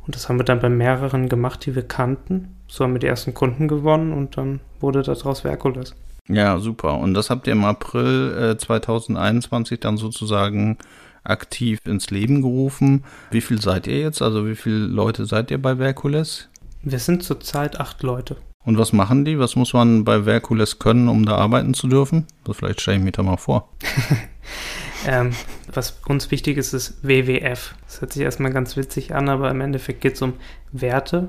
Und 0.10 0.16
das 0.16 0.28
haben 0.28 0.40
wir 0.40 0.44
dann 0.44 0.60
bei 0.60 0.70
mehreren 0.70 1.30
gemacht, 1.30 1.68
die 1.68 1.76
wir 1.76 1.84
kannten. 1.84 2.56
So 2.68 2.84
haben 2.84 2.94
wir 2.94 3.00
die 3.00 3.06
ersten 3.06 3.36
Kunden 3.36 3.68
gewonnen 3.68 4.12
und 4.12 4.38
dann 4.38 4.60
wurde 4.80 5.04
daraus 5.04 5.42
Verkules. 5.42 5.94
Ja, 6.28 6.58
super. 6.58 6.98
Und 6.98 7.14
das 7.14 7.30
habt 7.30 7.46
ihr 7.46 7.54
im 7.54 7.64
April 7.64 8.56
äh, 8.56 8.58
2021 8.58 9.80
dann 9.80 9.98
sozusagen 9.98 10.80
aktiv 11.24 11.78
ins 11.86 12.10
Leben 12.10 12.42
gerufen. 12.42 13.04
Wie 13.30 13.42
viel 13.42 13.62
seid 13.62 13.86
ihr 13.86 14.00
jetzt? 14.00 14.24
Also 14.24 14.48
wie 14.48 14.56
viele 14.56 14.80
Leute 14.80 15.28
seid 15.28 15.52
ihr 15.52 15.62
bei 15.62 15.76
Verkules? 15.76 16.50
Wir 16.82 16.98
sind 16.98 17.22
zurzeit 17.22 17.80
acht 17.80 18.02
Leute. 18.02 18.36
Und 18.66 18.80
was 18.80 18.94
machen 18.94 19.26
die? 19.26 19.38
Was 19.38 19.56
muss 19.56 19.74
man 19.74 20.06
bei 20.06 20.24
Verkules 20.24 20.80
können, 20.80 21.08
um 21.08 21.24
da 21.24 21.36
arbeiten 21.36 21.76
zu 21.76 21.88
dürfen? 21.88 22.26
Das 22.46 22.58
vielleicht 22.58 22.82
stelle 22.82 22.98
ich 22.98 23.04
mir 23.04 23.12
da 23.12 23.22
mal 23.22 23.38
vor. 23.38 23.70
ähm, 25.08 25.32
was 25.72 26.00
uns 26.08 26.32
wichtig 26.32 26.58
ist, 26.58 26.74
ist 26.74 26.98
WWF. 27.02 27.76
Das 27.86 28.02
hört 28.02 28.14
sich 28.14 28.24
erstmal 28.24 28.52
ganz 28.52 28.78
witzig 28.78 29.14
an, 29.14 29.30
aber 29.30 29.50
im 29.50 29.62
Endeffekt 29.62 30.02
geht 30.02 30.16
es 30.16 30.22
um 30.22 30.34
Werte, 30.72 31.28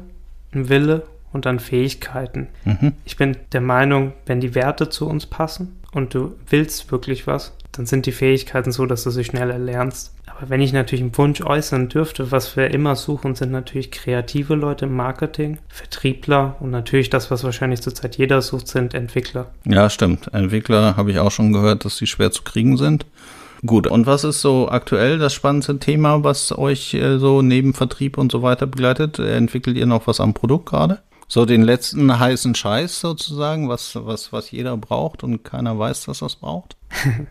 Wille 0.53 1.05
und 1.33 1.47
dann 1.47 1.61
Fähigkeiten. 1.61 2.49
Mhm. 2.65 2.93
Ich 3.05 3.17
bin 3.17 3.37
der 3.53 3.61
Meinung, 3.61 4.13
wenn 4.27 4.41
die 4.41 4.55
Werte 4.55 4.89
zu 4.89 5.07
uns 5.09 5.27
passen 5.27 5.81
und 5.93 6.15
du 6.15 6.37
willst 6.49 6.91
wirklich 6.91 7.27
was, 7.27 7.53
dann 7.73 7.87
sind 7.87 8.07
die 8.07 8.13
Fähigkeiten 8.13 8.73
so, 8.73 8.87
dass 8.87 9.05
du 9.05 9.11
sie 9.11 9.25
schneller 9.25 9.59
lernst. 9.59 10.13
Aber 10.27 10.49
wenn 10.49 10.61
ich 10.61 10.73
natürlich 10.73 11.03
einen 11.03 11.17
Wunsch 11.17 11.41
äußern 11.41 11.89
dürfte, 11.89 12.33
was 12.33 12.57
wir 12.57 12.71
immer 12.71 12.97
suchen, 12.97 13.35
sind 13.35 13.53
natürlich 13.53 13.91
kreative 13.91 14.55
Leute 14.55 14.87
im 14.87 14.97
Marketing, 14.97 15.59
Vertriebler 15.69 16.57
und 16.61 16.71
natürlich 16.71 17.11
das, 17.11 17.31
was 17.31 17.45
wahrscheinlich 17.45 17.81
zurzeit 17.83 18.17
jeder 18.17 18.43
sucht, 18.43 18.69
sind 18.69 18.95
Entwickler. 18.95 19.51
Ja, 19.65 19.89
stimmt. 19.89 20.33
Entwickler 20.33 20.97
habe 20.97 21.11
ich 21.13 21.19
auch 21.19 21.31
schon 21.31 21.53
gehört, 21.53 21.85
dass 21.85 21.97
sie 21.97 22.07
schwer 22.07 22.33
zu 22.33 22.43
kriegen 22.43 22.77
sind. 22.77 23.07
Gut, 23.65 23.87
und 23.87 24.07
was 24.07 24.25
ist 24.25 24.41
so 24.41 24.69
aktuell 24.69 25.19
das 25.19 25.35
spannendste 25.35 25.79
Thema, 25.79 26.25
was 26.25 26.57
euch 26.57 26.95
äh, 26.95 27.19
so 27.19 27.43
neben 27.43 27.75
Vertrieb 27.75 28.17
und 28.17 28.33
so 28.33 28.43
weiter 28.43 28.67
begleitet? 28.67 29.19
Entwickelt 29.19 29.77
ihr 29.77 29.87
noch 29.87 30.07
was 30.07 30.21
am 30.21 30.33
Produkt 30.33 30.67
gerade? 30.67 31.01
So 31.29 31.45
den 31.45 31.63
letzten 31.63 32.19
heißen 32.19 32.55
Scheiß 32.55 33.01
sozusagen, 33.01 33.69
was, 33.69 33.95
was, 33.95 34.33
was 34.33 34.51
jeder 34.51 34.77
braucht 34.77 35.23
und 35.23 35.45
keiner 35.45 35.79
weiß, 35.79 36.07
dass 36.07 36.21
das 36.21 36.37
braucht? 36.37 36.77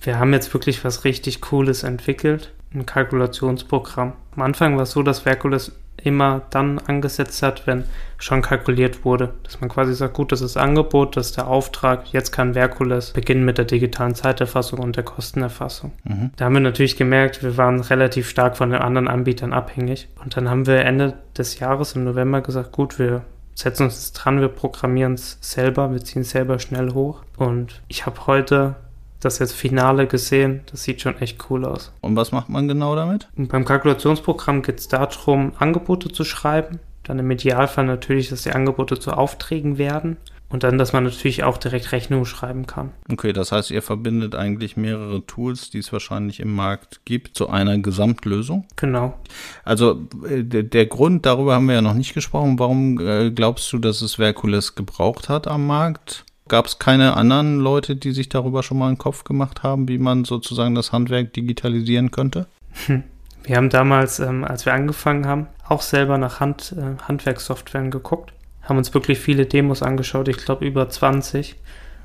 Wir 0.00 0.18
haben 0.18 0.32
jetzt 0.32 0.52
wirklich 0.52 0.84
was 0.84 1.04
richtig 1.04 1.40
Cooles 1.40 1.82
entwickelt, 1.82 2.52
ein 2.74 2.86
Kalkulationsprogramm. 2.86 4.12
Am 4.36 4.42
Anfang 4.42 4.76
war 4.76 4.82
es 4.82 4.92
so, 4.92 5.02
dass 5.02 5.20
Verkules 5.20 5.72
immer 6.02 6.42
dann 6.50 6.78
angesetzt 6.78 7.42
hat, 7.42 7.66
wenn 7.66 7.84
schon 8.18 8.42
kalkuliert 8.42 9.04
wurde. 9.04 9.34
Dass 9.42 9.60
man 9.60 9.68
quasi 9.68 9.94
sagt, 9.94 10.14
gut, 10.14 10.32
das 10.32 10.40
ist 10.40 10.56
Angebot, 10.56 11.16
das 11.16 11.26
ist 11.26 11.36
der 11.36 11.48
Auftrag, 11.48 12.12
jetzt 12.12 12.32
kann 12.32 12.54
Verkules 12.54 13.12
beginnen 13.12 13.44
mit 13.44 13.58
der 13.58 13.64
digitalen 13.64 14.14
Zeiterfassung 14.14 14.80
und 14.80 14.96
der 14.96 15.04
Kostenerfassung. 15.04 15.92
Mhm. 16.04 16.30
Da 16.36 16.46
haben 16.46 16.54
wir 16.54 16.60
natürlich 16.60 16.96
gemerkt, 16.96 17.42
wir 17.42 17.56
waren 17.56 17.80
relativ 17.80 18.28
stark 18.28 18.56
von 18.56 18.70
den 18.70 18.80
anderen 18.80 19.08
Anbietern 19.08 19.52
abhängig. 19.52 20.08
Und 20.22 20.36
dann 20.36 20.48
haben 20.48 20.66
wir 20.66 20.84
Ende 20.84 21.14
des 21.36 21.58
Jahres 21.58 21.94
im 21.94 22.04
November 22.04 22.40
gesagt, 22.40 22.72
gut, 22.72 22.98
wir 22.98 23.22
setzen 23.54 23.84
uns 23.84 24.12
dran, 24.12 24.40
wir 24.40 24.48
programmieren 24.48 25.14
es 25.14 25.38
selber, 25.40 25.90
wir 25.92 26.02
ziehen 26.04 26.22
es 26.22 26.30
selber 26.30 26.58
schnell 26.58 26.92
hoch. 26.94 27.22
Und 27.36 27.82
ich 27.88 28.06
habe 28.06 28.26
heute 28.26 28.76
das 29.20 29.38
jetzt 29.38 29.54
Finale 29.54 30.06
gesehen. 30.06 30.62
Das 30.70 30.82
sieht 30.82 31.00
schon 31.00 31.18
echt 31.18 31.50
cool 31.50 31.64
aus. 31.64 31.92
Und 32.00 32.16
was 32.16 32.32
macht 32.32 32.48
man 32.48 32.68
genau 32.68 32.94
damit? 32.94 33.28
Und 33.36 33.48
beim 33.48 33.64
Kalkulationsprogramm 33.64 34.62
geht 34.62 34.78
es 34.78 34.88
darum, 34.88 35.52
Angebote 35.58 36.10
zu 36.10 36.24
schreiben. 36.24 36.78
Dann 37.02 37.18
im 37.18 37.30
Idealfall 37.30 37.86
natürlich, 37.86 38.28
dass 38.28 38.42
die 38.42 38.52
Angebote 38.52 38.98
zu 38.98 39.12
Aufträgen 39.12 39.78
werden. 39.78 40.18
Und 40.50 40.62
dann, 40.62 40.78
dass 40.78 40.94
man 40.94 41.04
natürlich 41.04 41.44
auch 41.44 41.58
direkt 41.58 41.92
Rechnungen 41.92 42.24
schreiben 42.24 42.66
kann. 42.66 42.92
Okay, 43.12 43.34
das 43.34 43.52
heißt, 43.52 43.70
ihr 43.70 43.82
verbindet 43.82 44.34
eigentlich 44.34 44.78
mehrere 44.78 45.24
Tools, 45.26 45.68
die 45.68 45.78
es 45.78 45.92
wahrscheinlich 45.92 46.40
im 46.40 46.54
Markt 46.54 47.04
gibt, 47.04 47.36
zu 47.36 47.50
einer 47.50 47.78
Gesamtlösung? 47.78 48.66
Genau. 48.76 49.18
Also 49.64 50.08
äh, 50.26 50.42
der, 50.42 50.86
Grund, 50.86 51.26
darüber 51.26 51.54
haben 51.54 51.66
wir 51.66 51.74
ja 51.74 51.82
noch 51.82 51.92
nicht 51.92 52.14
gesprochen. 52.14 52.58
Warum 52.58 52.98
äh, 52.98 53.30
glaubst 53.30 53.70
du, 53.74 53.78
dass 53.78 54.00
es 54.00 54.14
Verkules 54.14 54.74
gebraucht 54.74 55.28
hat 55.28 55.46
am 55.46 55.66
Markt? 55.66 56.24
Gab 56.48 56.66
es 56.66 56.78
keine 56.78 57.16
anderen 57.16 57.58
Leute, 57.58 57.96
die 57.96 58.12
sich 58.12 58.28
darüber 58.28 58.62
schon 58.62 58.78
mal 58.78 58.88
einen 58.88 58.98
Kopf 58.98 59.24
gemacht 59.24 59.62
haben, 59.62 59.88
wie 59.88 59.98
man 59.98 60.24
sozusagen 60.24 60.74
das 60.74 60.92
Handwerk 60.92 61.32
digitalisieren 61.32 62.10
könnte? 62.10 62.46
Hm. 62.86 63.04
Wir 63.44 63.56
haben 63.56 63.70
damals, 63.70 64.18
ähm, 64.18 64.44
als 64.44 64.66
wir 64.66 64.74
angefangen 64.74 65.26
haben, 65.26 65.46
auch 65.66 65.82
selber 65.82 66.18
nach 66.18 66.40
Hand, 66.40 66.74
äh, 66.76 67.02
Handwerkssoftwaren 67.02 67.90
geguckt, 67.90 68.32
haben 68.62 68.76
uns 68.76 68.92
wirklich 68.92 69.18
viele 69.18 69.46
Demos 69.46 69.82
angeschaut, 69.82 70.28
ich 70.28 70.36
glaube 70.36 70.66
über 70.66 70.88
20. 70.88 71.56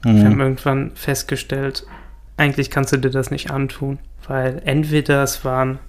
Mhm. 0.05 0.15
Wir 0.15 0.25
haben 0.25 0.39
irgendwann 0.39 0.91
festgestellt, 0.95 1.85
eigentlich 2.37 2.69
kannst 2.69 2.93
du 2.93 2.97
dir 2.97 3.09
das 3.09 3.31
nicht 3.31 3.51
antun, 3.51 3.99
weil 4.27 4.61
entweder 4.65 5.23
es 5.23 5.43
waren 5.43 5.79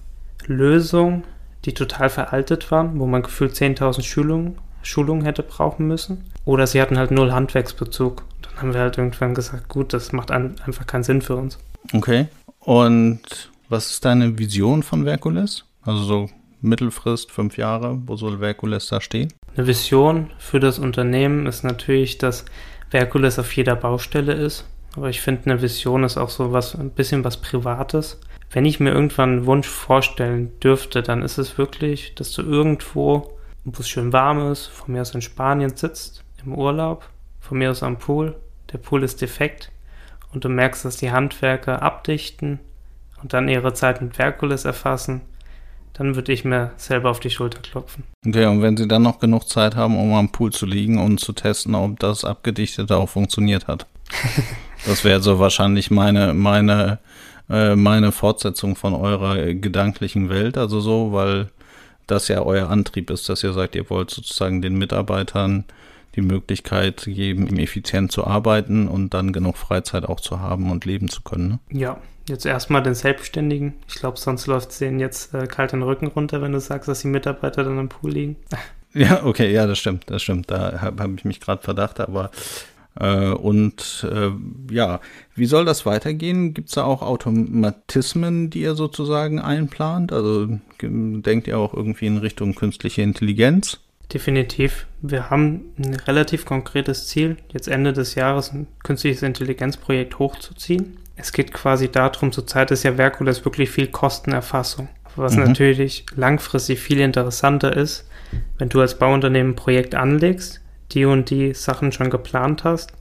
Lösungen, 0.47 1.25
die 1.65 1.73
total 1.73 2.11
veraltet 2.11 2.71
waren, 2.71 2.99
wo 2.99 3.07
man 3.07 3.23
gefühlt 3.23 3.55
10.000 3.55 4.03
Schulungen, 4.03 4.59
Schulungen 4.83 5.25
hätte 5.25 5.43
brauchen 5.43 5.87
müssen, 5.87 6.25
oder 6.45 6.67
sie 6.67 6.83
hatten 6.83 6.99
halt 6.99 7.11
null 7.11 7.33
Handwerksbezug 7.33 8.23
haben 8.57 8.73
wir 8.73 8.81
halt 8.81 8.99
irgendwann 8.99 9.35
gesagt, 9.35 9.69
gut, 9.69 9.93
das 9.93 10.13
macht 10.13 10.31
an, 10.31 10.57
einfach 10.65 10.87
keinen 10.87 11.03
Sinn 11.03 11.23
für 11.23 11.37
uns. 11.37 11.59
Okay. 11.93 12.29
Und 12.61 13.51
was 13.69 13.91
ist 13.91 14.05
deine 14.05 14.39
Vision 14.39 14.83
von 14.83 15.05
Verkules? 15.05 15.65
Also 15.83 16.03
so 16.05 16.31
Mittelfrist, 16.61 17.31
fünf 17.31 17.59
Jahre, 17.59 18.01
wo 18.07 18.17
soll 18.17 18.39
Verkules 18.39 18.89
da 18.89 19.01
stehen? 19.01 19.33
Eine 19.57 19.67
Vision 19.67 20.31
für 20.39 20.61
das 20.61 20.79
Unternehmen 20.79 21.47
ist 21.47 21.63
natürlich, 21.63 22.19
dass 22.19 22.45
Verkules 22.91 23.39
auf 23.39 23.55
jeder 23.55 23.77
Baustelle 23.77 24.33
ist. 24.33 24.65
Aber 24.97 25.11
ich 25.11 25.21
finde, 25.21 25.51
eine 25.51 25.63
Vision 25.63 26.05
ist 26.05 26.17
auch 26.17 26.31
so 26.31 26.53
was, 26.53 26.75
ein 26.75 26.91
bisschen 26.91 27.25
was 27.25 27.41
Privates. 27.41 28.21
Wenn 28.51 28.65
ich 28.65 28.81
mir 28.81 28.93
irgendwann 28.93 29.31
einen 29.31 29.47
Wunsch 29.47 29.67
vorstellen 29.67 30.53
dürfte, 30.61 31.03
dann 31.03 31.23
ist 31.23 31.39
es 31.39 31.59
wirklich, 31.59 32.15
dass 32.15 32.33
du 32.33 32.43
irgendwo, 32.43 33.37
wo 33.65 33.81
es 33.81 33.89
schön 33.89 34.13
warm 34.13 34.53
ist, 34.53 34.67
von 34.67 34.95
mir 34.95 35.03
aus 35.03 35.15
in 35.15 35.23
Spanien 35.23 35.77
sitzt, 35.77 36.23
im 36.45 36.55
Urlaub, 36.55 37.09
von 37.41 37.59
mir 37.59 37.71
aus 37.71 37.83
am 37.83 37.99
Pool 37.99 38.37
der 38.75 38.79
Pool 38.79 39.05
ist 39.05 39.23
defekt 39.23 39.71
und 40.33 40.45
du 40.45 40.49
merkst, 40.49 40.85
dass 40.85 40.97
die 40.97 41.13
Handwerker 41.13 41.81
abdichten 41.81 42.59
und 43.23 43.33
dann 43.33 43.49
ihre 43.49 43.73
Zeit 43.73 44.03
mit 44.03 44.17
Verkules 44.17 44.65
erfassen, 44.65 45.23
dann 45.93 46.17
würde 46.17 46.33
ich 46.33 46.45
mir 46.45 46.73
selber 46.77 47.11
auf 47.11 47.21
die 47.21 47.31
Schulter 47.31 47.61
klopfen. 47.61 48.03
Okay, 48.27 48.47
und 48.47 48.63
wenn 48.63 48.77
sie 48.77 48.89
dann 48.89 49.03
noch 49.03 49.21
genug 49.21 49.49
Zeit 49.49 49.77
haben, 49.77 49.97
um 49.97 50.13
am 50.15 50.33
Pool 50.33 50.53
zu 50.53 50.67
liegen 50.67 50.99
und 50.99 51.21
zu 51.21 51.33
testen, 51.33 51.77
ob 51.77 52.01
das 52.01 52.25
Abgedichtete 52.25 52.97
auch 52.97 53.09
funktioniert 53.09 53.69
hat. 53.69 53.87
das 54.87 55.05
wäre 55.05 55.23
so 55.23 55.39
wahrscheinlich 55.39 55.93
meine, 55.93 56.35
meine, 56.35 56.99
äh, 57.49 57.77
meine 57.77 58.11
Fortsetzung 58.11 58.75
von 58.75 58.93
eurer 58.93 59.55
gedanklichen 59.55 60.31
Welt, 60.31 60.59
also 60.59 60.81
so, 60.81 61.13
weil 61.13 61.49
das 62.09 62.27
ja 62.27 62.43
euer 62.43 62.71
Antrieb 62.71 63.09
ist, 63.11 63.29
dass 63.29 63.45
ihr 63.45 63.53
sagt, 63.53 63.77
ihr 63.77 63.89
wollt 63.89 64.11
sozusagen 64.11 64.63
den 64.63 64.75
Mitarbeitern 64.75 65.65
die 66.17 66.23
Möglichkeit 66.23 67.05
geben, 67.05 67.59
effizient 67.59 68.13
zu 68.13 68.27
arbeiten 68.27 68.89
und 68.89 69.15
dann 69.15 69.33
genug 69.33 69.57
Freizeit 69.57 70.05
auch 70.05 70.21
zu 70.21 70.41
haben 70.41 70.71
und 70.71 70.85
leben 70.85 71.09
zu 71.09 71.23
können. 71.23 71.49
Ne? 71.49 71.59
Ja, 71.71 72.01
jetzt 72.29 72.47
erstmal 72.47 72.83
den 72.83 72.95
Selbstständigen. 72.95 73.75
Ich 73.89 73.97
glaube, 73.97 74.19
sonst 74.19 74.47
läuft 74.47 74.71
es 74.71 74.79
denen 74.79 75.01
jetzt 75.01 75.35
äh, 75.35 75.47
kalt 75.47 75.73
den 75.73 75.83
Rücken 75.83 76.07
runter, 76.07 76.43
wenn 76.43 76.53
du 76.53 76.61
sagst, 76.61 76.89
dass 76.89 77.01
die 77.01 77.09
Mitarbeiter 77.09 77.65
dann 77.65 77.79
am 77.79 77.89
Pool 77.89 78.13
liegen. 78.13 78.37
Ja, 78.97 79.25
okay, 79.25 79.53
ja, 79.53 79.67
das 79.67 79.81
stimmt, 79.81 80.05
das 80.07 80.23
stimmt. 80.23 80.53
Da 80.53 80.81
habe 80.81 81.03
hab 81.03 81.11
ich 81.17 81.25
mich 81.25 81.41
gerade 81.41 81.61
verdacht, 81.61 81.99
aber 81.99 82.31
äh, 82.99 83.31
und 83.31 84.07
äh, 84.11 84.31
ja, 84.73 85.01
wie 85.35 85.47
soll 85.47 85.65
das 85.65 85.85
weitergehen? 85.85 86.55
Gibt 86.55 86.69
es 86.69 86.77
da 86.77 86.85
auch 86.85 87.03
Automatismen, 87.03 88.51
die 88.51 88.61
ihr 88.61 88.75
sozusagen 88.75 89.41
einplant? 89.41 90.13
Also 90.13 90.59
denkt 90.81 91.49
ihr 91.49 91.59
auch 91.59 91.75
irgendwie 91.75 92.07
in 92.07 92.19
Richtung 92.19 92.55
künstliche 92.55 93.03
Intelligenz? 93.03 93.81
Definitiv. 94.13 94.87
Wir 95.01 95.31
haben 95.31 95.73
ein 95.79 95.95
relativ 95.95 96.45
konkretes 96.45 97.09
Ziel, 97.09 97.37
jetzt 97.53 97.69
Ende 97.69 97.93
des 97.93 98.15
Jahres 98.15 98.53
ein 98.53 98.67
künstliches 98.83 99.23
Intelligenzprojekt 99.23 100.19
hochzuziehen. 100.19 100.99
Es 101.17 101.33
geht 101.33 101.53
quasi 101.53 101.91
darum, 101.91 102.33
zurzeit 102.33 102.71
ist 102.71 102.83
ja 102.83 102.95
Verkules 102.95 103.45
wirklich 103.45 103.71
viel 103.71 103.89
Kostenerfassung. 103.89 104.89
Was 105.17 105.37
mhm. 105.37 105.45
natürlich 105.45 106.07
langfristig 106.15 106.81
viel 106.81 107.01
interessanter 107.01 107.77
ist, 107.77 108.09
wenn 108.59 108.69
du 108.69 108.81
als 108.81 108.99
Bauunternehmen 108.99 109.53
ein 109.53 109.57
Projekt 109.57 109.95
anlegst, 109.95 110.61
die 110.93 111.05
und 111.05 111.31
die 111.31 111.55
Sachen 111.55 111.93
schon 111.93 112.11
geplant 112.11 112.65
hast 112.65 112.93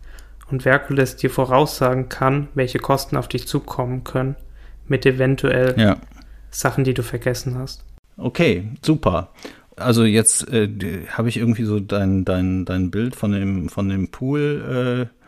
und 0.49 0.63
Verkules 0.63 1.15
dir 1.15 1.29
voraussagen 1.29 2.09
kann, 2.09 2.49
welche 2.53 2.79
Kosten 2.79 3.17
auf 3.17 3.27
dich 3.27 3.47
zukommen 3.47 4.03
können, 4.03 4.35
mit 4.87 5.05
eventuell 5.05 5.75
ja. 5.77 5.97
Sachen, 6.51 6.83
die 6.83 6.93
du 6.93 7.01
vergessen 7.01 7.57
hast. 7.57 7.83
Okay, 8.17 8.69
super. 8.83 9.29
Also 9.75 10.05
jetzt 10.05 10.47
äh, 10.49 10.69
habe 11.09 11.29
ich 11.29 11.37
irgendwie 11.37 11.63
so 11.63 11.79
dein, 11.79 12.25
dein, 12.25 12.65
dein 12.65 12.91
Bild 12.91 13.15
von 13.15 13.31
dem, 13.31 13.69
von 13.69 13.89
dem 13.89 14.09
Pool 14.09 15.09
äh, 15.09 15.23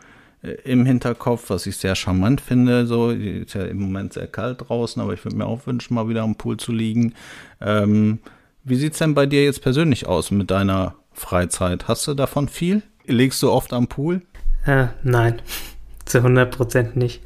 im 0.64 0.86
Hinterkopf, 0.86 1.50
was 1.50 1.66
ich 1.66 1.76
sehr 1.76 1.94
charmant 1.94 2.40
finde. 2.40 2.86
So, 2.86 3.10
ist 3.10 3.54
ja 3.54 3.64
im 3.64 3.78
Moment 3.78 4.12
sehr 4.12 4.28
kalt 4.28 4.68
draußen, 4.68 5.02
aber 5.02 5.14
ich 5.14 5.24
würde 5.24 5.36
mir 5.36 5.46
auch 5.46 5.66
wünschen, 5.66 5.94
mal 5.94 6.08
wieder 6.08 6.22
am 6.22 6.36
Pool 6.36 6.56
zu 6.56 6.72
liegen. 6.72 7.14
Ähm, 7.60 8.20
wie 8.62 8.76
sieht 8.76 8.92
es 8.92 8.98
denn 8.98 9.14
bei 9.14 9.26
dir 9.26 9.44
jetzt 9.44 9.62
persönlich 9.62 10.06
aus 10.06 10.30
mit 10.30 10.50
deiner 10.50 10.94
Freizeit? 11.12 11.88
Hast 11.88 12.06
du 12.06 12.14
davon 12.14 12.48
viel? 12.48 12.82
Legst 13.06 13.42
du 13.42 13.50
oft 13.50 13.72
am 13.72 13.88
Pool? 13.88 14.22
Äh, 14.64 14.88
nein, 15.02 15.40
zu 16.04 16.18
100 16.18 16.50
Prozent 16.56 16.96
nicht. 16.96 17.22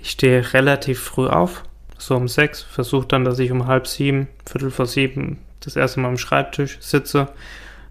Ich 0.00 0.10
stehe 0.10 0.52
relativ 0.52 1.00
früh 1.00 1.26
auf, 1.26 1.64
so 1.98 2.16
um 2.16 2.28
sechs, 2.28 2.62
versuche 2.62 3.06
dann, 3.08 3.24
dass 3.24 3.38
ich 3.38 3.50
um 3.50 3.66
halb 3.66 3.86
sieben, 3.86 4.28
viertel 4.46 4.70
vor 4.70 4.86
sieben 4.86 5.38
das 5.64 5.76
erste 5.76 6.00
Mal 6.00 6.08
am 6.08 6.18
Schreibtisch 6.18 6.78
sitze. 6.80 7.28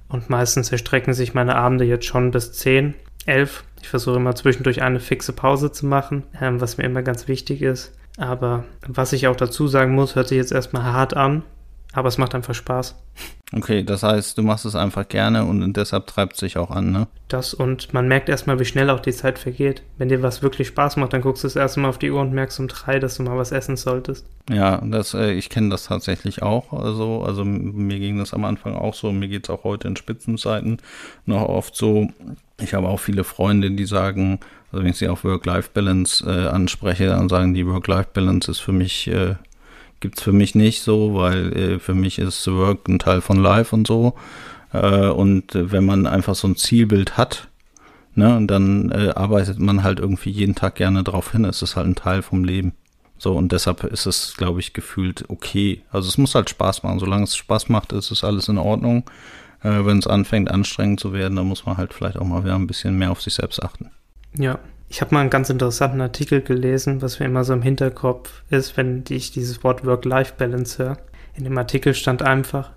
Und 0.08 0.30
meistens 0.30 0.72
erstrecken 0.72 1.14
sich 1.14 1.34
meine 1.34 1.56
Abende 1.56 1.86
jetzt 1.86 2.06
schon 2.06 2.32
bis 2.32 2.54
10, 2.54 2.94
11. 3.26 3.64
Ich 3.82 3.90
versuche 3.90 4.18
immer 4.18 4.36
zwischendurch 4.36 4.82
eine 4.82 5.00
fixe 5.00 5.34
Pause 5.34 5.72
zu 5.72 5.86
machen, 5.86 6.24
ähm, 6.40 6.62
was 6.62 6.78
mir 6.78 6.84
immer 6.84 7.02
ganz 7.02 7.28
wichtig 7.28 7.62
ist. 7.62 7.94
Aber 8.18 8.64
was 8.88 9.14
ich 9.14 9.28
auch 9.28 9.36
dazu 9.36 9.68
sagen 9.68 9.96
muss, 9.96 10.16
hört 10.16 10.28
sich 10.28 10.38
jetzt 10.38 10.52
erstmal 10.52 10.84
hart 10.84 11.16
an, 11.16 11.44
aber 11.94 12.08
es 12.08 12.18
macht 12.18 12.36
einfach 12.36 12.56
Spaß. 12.56 12.96
Okay, 13.56 13.84
das 13.84 14.02
heißt, 14.02 14.38
du 14.38 14.42
machst 14.42 14.66
es 14.66 14.76
einfach 14.76 15.08
gerne 15.08 15.46
und 15.46 15.74
deshalb 15.74 16.08
treibt 16.08 16.34
es 16.34 16.40
sich 16.40 16.58
auch 16.58 16.72
an, 16.72 16.92
ne? 16.92 17.08
Das 17.28 17.54
und 17.54 17.94
man 17.94 18.08
merkt 18.08 18.28
erstmal, 18.28 18.60
wie 18.60 18.66
schnell 18.66 18.90
auch 18.90 19.00
die 19.00 19.12
Zeit 19.12 19.38
vergeht. 19.38 19.84
Wenn 20.00 20.10
dir 20.10 20.24
was 20.24 20.42
wirklich 20.42 20.70
Spaß 20.70 20.98
macht, 20.98 21.14
dann 21.14 21.22
guckst 21.22 21.44
du 21.44 21.48
das 21.48 21.56
erste 21.56 21.80
Mal 21.80 21.90
auf 21.90 22.00
die 22.00 22.10
Uhr 22.10 22.22
und 22.22 22.34
merkst 22.34 22.60
um 22.60 22.68
drei, 22.68 22.98
dass 22.98 23.18
du 23.18 23.24
mal 23.24 23.38
was 23.38 23.52
essen 23.52 23.78
solltest. 23.78 24.26
Ja, 24.50 24.78
das, 24.84 25.14
äh, 25.14 25.34
ich 25.34 25.50
kenne 25.50 25.70
das 25.70 25.86
tatsächlich 25.86 26.42
auch. 26.42 26.74
Also, 26.74 27.22
also 27.24 27.46
mir 27.46 28.00
ging 28.00 28.18
das 28.18 28.34
am 28.34 28.44
Anfang 28.44 28.76
auch 28.76 28.96
so. 28.96 29.12
Mir 29.12 29.28
geht 29.28 29.44
es 29.44 29.50
auch 29.52 29.64
heute 29.64 29.88
in 29.88 29.96
Spitzenzeiten 29.96 30.78
noch 31.28 31.48
oft 31.48 31.76
so. 31.76 32.08
Ich 32.60 32.74
habe 32.74 32.88
auch 32.88 33.00
viele 33.00 33.24
Freunde, 33.24 33.70
die 33.70 33.86
sagen, 33.86 34.40
also 34.72 34.84
wenn 34.84 34.90
ich 34.90 34.98
sie 34.98 35.08
auf 35.08 35.24
Work-Life-Balance 35.24 36.26
äh, 36.26 36.48
anspreche, 36.48 37.08
dann 37.08 37.30
sagen 37.30 37.54
die 37.54 37.68
Work-Life-Balance 37.68 38.50
ist 38.50 38.60
für 38.60 38.72
mich 38.72 39.08
äh, 39.08 39.36
gibt 40.04 40.18
es 40.18 40.24
für 40.24 40.34
mich 40.34 40.54
nicht 40.54 40.82
so, 40.82 41.16
weil 41.16 41.54
äh, 41.58 41.80
für 41.80 41.96
mich 41.96 42.20
ist 42.20 42.46
Work 42.46 42.90
ein 42.90 43.00
Teil 43.00 43.22
von 43.22 43.38
Life 43.38 43.74
und 43.74 43.88
so. 43.88 44.16
Äh, 44.74 45.08
und 45.08 45.56
äh, 45.56 45.72
wenn 45.72 45.86
man 45.86 46.06
einfach 46.06 46.36
so 46.36 46.46
ein 46.46 46.58
Zielbild 46.58 47.16
hat, 47.16 47.48
ne, 48.14 48.38
dann 48.46 48.92
äh, 48.92 49.14
arbeitet 49.16 49.60
man 49.60 49.82
halt 49.82 50.00
irgendwie 50.00 50.30
jeden 50.30 50.56
Tag 50.56 50.76
gerne 50.76 51.04
drauf 51.04 51.32
hin. 51.32 51.46
Es 51.46 51.62
ist 51.62 51.78
halt 51.78 51.88
ein 51.88 51.96
Teil 51.96 52.22
vom 52.22 52.44
Leben. 52.44 52.74
So, 53.18 53.32
und 53.34 53.54
deshalb 53.54 53.86
ist 53.86 54.06
es, 54.06 54.36
glaube 54.36 54.60
ich, 54.60 54.74
gefühlt 54.74 55.24
okay. 55.30 55.84
Also 55.90 56.10
es 56.10 56.18
muss 56.18 56.36
halt 56.36 56.50
Spaß 56.50 56.84
machen. 56.84 57.00
Solange 57.00 57.24
es 57.24 57.38
Spaß 57.38 57.70
macht, 57.70 57.94
ist 57.94 58.12
es 58.12 58.26
alles 58.26 58.50
in 58.50 58.58
Ordnung. 58.58 59.06
Äh, 59.62 59.86
wenn 59.86 60.00
es 60.00 60.08
anfängt, 60.08 60.52
anstrengend 60.52 61.00
zu 61.00 61.14
werden, 61.14 61.38
dann 61.38 61.48
muss 61.48 61.66
man 61.66 61.78
halt 61.78 61.94
vielleicht 61.94 62.18
auch 62.18 62.26
mal 62.26 62.44
wieder 62.44 62.56
ein 62.56 62.68
bisschen 62.68 62.98
mehr 62.98 63.12
auf 63.12 63.22
sich 63.22 63.36
selbst 63.36 63.64
achten. 63.64 63.90
Ja, 64.38 64.60
ich 64.94 65.02
habe 65.02 65.16
mal 65.16 65.22
einen 65.22 65.32
ganz 65.32 65.50
interessanten 65.50 66.02
Artikel 66.02 66.44
gelesen, 66.44 67.02
was 67.02 67.20
mir 67.20 67.26
immer 67.26 67.44
so 67.44 67.54
im 67.54 67.64
Hinterkopf 67.64 68.44
ist, 68.52 68.78
wenn 68.78 69.04
ich 69.10 69.32
dieses 69.32 69.64
Wort 69.64 69.84
Work-Life-Balance 69.84 70.78
höre. 70.78 70.98
In 71.34 71.46
dem 71.46 71.58
Artikel 71.58 71.96
stand 71.96 72.22
einfach, 72.22 72.70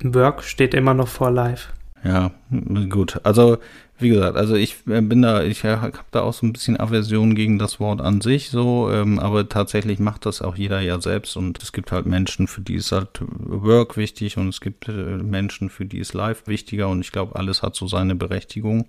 Work 0.00 0.44
steht 0.44 0.72
immer 0.72 0.94
noch 0.94 1.08
vor 1.08 1.32
Life. 1.32 1.70
Ja, 2.04 2.30
gut. 2.90 3.18
Also, 3.24 3.58
wie 3.98 4.10
gesagt, 4.10 4.36
also 4.36 4.54
ich 4.54 4.86
äh, 4.86 5.00
bin 5.00 5.22
da, 5.22 5.42
ich 5.42 5.64
habe 5.64 5.98
da 6.12 6.20
auch 6.20 6.32
so 6.32 6.46
ein 6.46 6.52
bisschen 6.52 6.78
Aversion 6.78 7.34
gegen 7.34 7.58
das 7.58 7.80
Wort 7.80 8.00
an 8.00 8.20
sich, 8.20 8.50
so, 8.50 8.88
ähm, 8.92 9.18
aber 9.18 9.48
tatsächlich 9.48 9.98
macht 9.98 10.26
das 10.26 10.42
auch 10.42 10.54
jeder 10.54 10.78
ja 10.80 11.00
selbst 11.00 11.36
und 11.36 11.60
es 11.60 11.72
gibt 11.72 11.90
halt 11.90 12.06
Menschen, 12.06 12.46
für 12.46 12.60
die 12.60 12.76
ist 12.76 12.92
halt 12.92 13.20
Work 13.20 13.96
wichtig 13.96 14.36
und 14.36 14.46
es 14.46 14.60
gibt 14.60 14.88
äh, 14.88 14.92
Menschen, 14.92 15.70
für 15.70 15.86
die 15.86 15.98
ist 15.98 16.14
Life 16.14 16.46
wichtiger 16.46 16.88
und 16.88 17.00
ich 17.00 17.10
glaube, 17.10 17.34
alles 17.34 17.64
hat 17.64 17.74
so 17.74 17.88
seine 17.88 18.14
Berechtigung. 18.14 18.86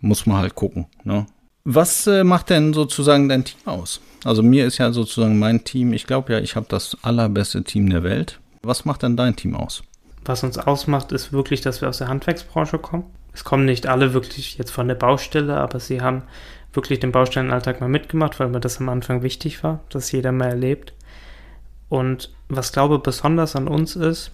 Muss 0.00 0.26
man 0.26 0.38
halt 0.38 0.56
gucken, 0.56 0.86
ne? 1.04 1.26
Was 1.64 2.06
äh, 2.06 2.24
macht 2.24 2.50
denn 2.50 2.72
sozusagen 2.72 3.28
dein 3.28 3.44
Team 3.44 3.60
aus? 3.66 4.00
Also 4.24 4.42
mir 4.42 4.66
ist 4.66 4.78
ja 4.78 4.92
sozusagen 4.92 5.38
mein 5.38 5.64
Team, 5.64 5.92
ich 5.92 6.06
glaube 6.06 6.32
ja, 6.32 6.38
ich 6.40 6.56
habe 6.56 6.66
das 6.68 6.96
allerbeste 7.02 7.64
Team 7.64 7.88
der 7.90 8.02
Welt. 8.02 8.38
Was 8.62 8.84
macht 8.84 9.02
denn 9.02 9.16
dein 9.16 9.36
Team 9.36 9.54
aus? 9.54 9.82
Was 10.24 10.42
uns 10.42 10.58
ausmacht, 10.58 11.12
ist 11.12 11.32
wirklich, 11.32 11.60
dass 11.62 11.80
wir 11.80 11.88
aus 11.88 11.98
der 11.98 12.08
Handwerksbranche 12.08 12.78
kommen. 12.78 13.04
Es 13.32 13.44
kommen 13.44 13.64
nicht 13.64 13.86
alle 13.86 14.12
wirklich 14.12 14.58
jetzt 14.58 14.70
von 14.70 14.88
der 14.88 14.94
Baustelle, 14.94 15.56
aber 15.56 15.80
sie 15.80 16.00
haben 16.00 16.22
wirklich 16.72 17.00
den 17.00 17.12
Baustellenalltag 17.12 17.80
mal 17.80 17.88
mitgemacht, 17.88 18.38
weil 18.38 18.48
mir 18.48 18.60
das 18.60 18.80
am 18.80 18.88
Anfang 18.88 19.22
wichtig 19.22 19.62
war, 19.64 19.80
dass 19.88 20.12
jeder 20.12 20.32
mal 20.32 20.48
erlebt. 20.48 20.92
Und 21.88 22.30
was 22.48 22.72
glaube 22.72 22.98
besonders 22.98 23.56
an 23.56 23.68
uns 23.68 23.96
ist, 23.96 24.30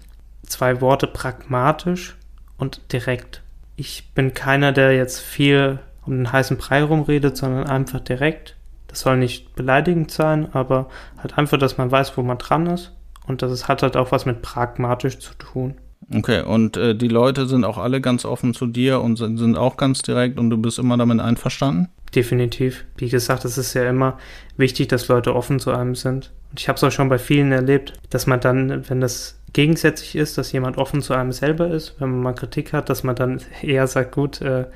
zwei 0.46 0.80
Worte 0.80 1.06
pragmatisch 1.06 2.16
und 2.58 2.80
direkt. 2.92 3.42
Ich 3.76 4.10
bin 4.14 4.34
keiner, 4.34 4.72
der 4.72 4.94
jetzt 4.94 5.20
viel 5.20 5.78
um 6.06 6.16
den 6.16 6.32
heißen 6.32 6.56
Brei 6.56 6.82
rumredet, 6.82 7.36
sondern 7.36 7.68
einfach 7.68 8.00
direkt. 8.00 8.56
Das 8.88 9.00
soll 9.00 9.16
nicht 9.16 9.54
beleidigend 9.54 10.10
sein, 10.10 10.48
aber 10.52 10.88
halt 11.18 11.36
einfach, 11.36 11.58
dass 11.58 11.76
man 11.76 11.90
weiß, 11.90 12.16
wo 12.16 12.22
man 12.22 12.38
dran 12.38 12.66
ist. 12.66 12.92
Und 13.26 13.42
das 13.42 13.68
hat 13.68 13.82
halt 13.82 13.96
auch 13.96 14.12
was 14.12 14.24
mit 14.24 14.42
pragmatisch 14.42 15.18
zu 15.18 15.34
tun. 15.34 15.74
Okay, 16.14 16.42
und 16.42 16.76
äh, 16.76 16.94
die 16.94 17.08
Leute 17.08 17.46
sind 17.46 17.64
auch 17.64 17.78
alle 17.78 18.00
ganz 18.00 18.24
offen 18.24 18.54
zu 18.54 18.66
dir 18.66 19.00
und 19.00 19.16
sind, 19.16 19.38
sind 19.38 19.56
auch 19.56 19.76
ganz 19.76 20.02
direkt 20.02 20.38
und 20.38 20.50
du 20.50 20.56
bist 20.56 20.78
immer 20.78 20.96
damit 20.96 21.20
einverstanden? 21.20 21.88
Definitiv. 22.14 22.84
Wie 22.96 23.08
gesagt, 23.08 23.44
es 23.44 23.58
ist 23.58 23.74
ja 23.74 23.88
immer 23.88 24.18
wichtig, 24.56 24.88
dass 24.88 25.08
Leute 25.08 25.34
offen 25.34 25.58
zu 25.58 25.72
einem 25.72 25.96
sind. 25.96 26.32
Und 26.50 26.60
ich 26.60 26.68
habe 26.68 26.76
es 26.76 26.84
auch 26.84 26.92
schon 26.92 27.08
bei 27.08 27.18
vielen 27.18 27.50
erlebt, 27.50 27.94
dass 28.10 28.28
man 28.28 28.40
dann, 28.40 28.88
wenn 28.88 29.00
das 29.00 29.40
gegensätzlich 29.52 30.14
ist, 30.14 30.38
dass 30.38 30.52
jemand 30.52 30.78
offen 30.78 31.02
zu 31.02 31.14
einem 31.14 31.32
selber 31.32 31.68
ist, 31.68 31.96
wenn 31.98 32.10
man 32.10 32.20
mal 32.20 32.34
Kritik 32.34 32.72
hat, 32.72 32.88
dass 32.88 33.02
man 33.02 33.16
dann 33.16 33.40
eher 33.62 33.86
sagt, 33.86 34.14
gut, 34.14 34.40
äh, 34.42 34.66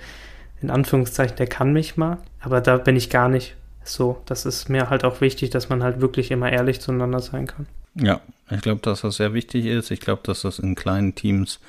in 0.61 0.71
Anführungszeichen, 0.71 1.37
der 1.37 1.47
kann 1.47 1.73
mich 1.73 1.97
mal, 1.97 2.19
aber 2.41 2.61
da 2.61 2.77
bin 2.77 2.97
ich 2.97 3.11
gar 3.11 3.29
nicht 3.29 3.57
so. 3.83 4.21
Das 4.27 4.47
ist 4.47 4.69
mir 4.69 4.91
halt 4.91 5.05
auch 5.05 5.21
wichtig, 5.21 5.51
dass 5.51 5.69
man 5.69 5.83
halt 5.83 6.01
wirklich 6.01 6.31
immer 6.31 6.51
ehrlich 6.53 6.81
zueinander 6.81 7.21
sein 7.21 7.47
kann. 7.47 7.67
Ja, 7.95 8.21
ich 8.51 8.61
glaube, 8.61 8.81
dass 8.83 9.01
das 9.01 9.17
sehr 9.17 9.35
wichtig 9.35 9.67
ist. 9.67 9.91
Ich 9.91 10.01
glaube, 10.01 10.23
dass 10.25 10.43
das 10.43 10.59
in 10.59 10.75
kleinen 10.75 11.15
Teams 11.15 11.61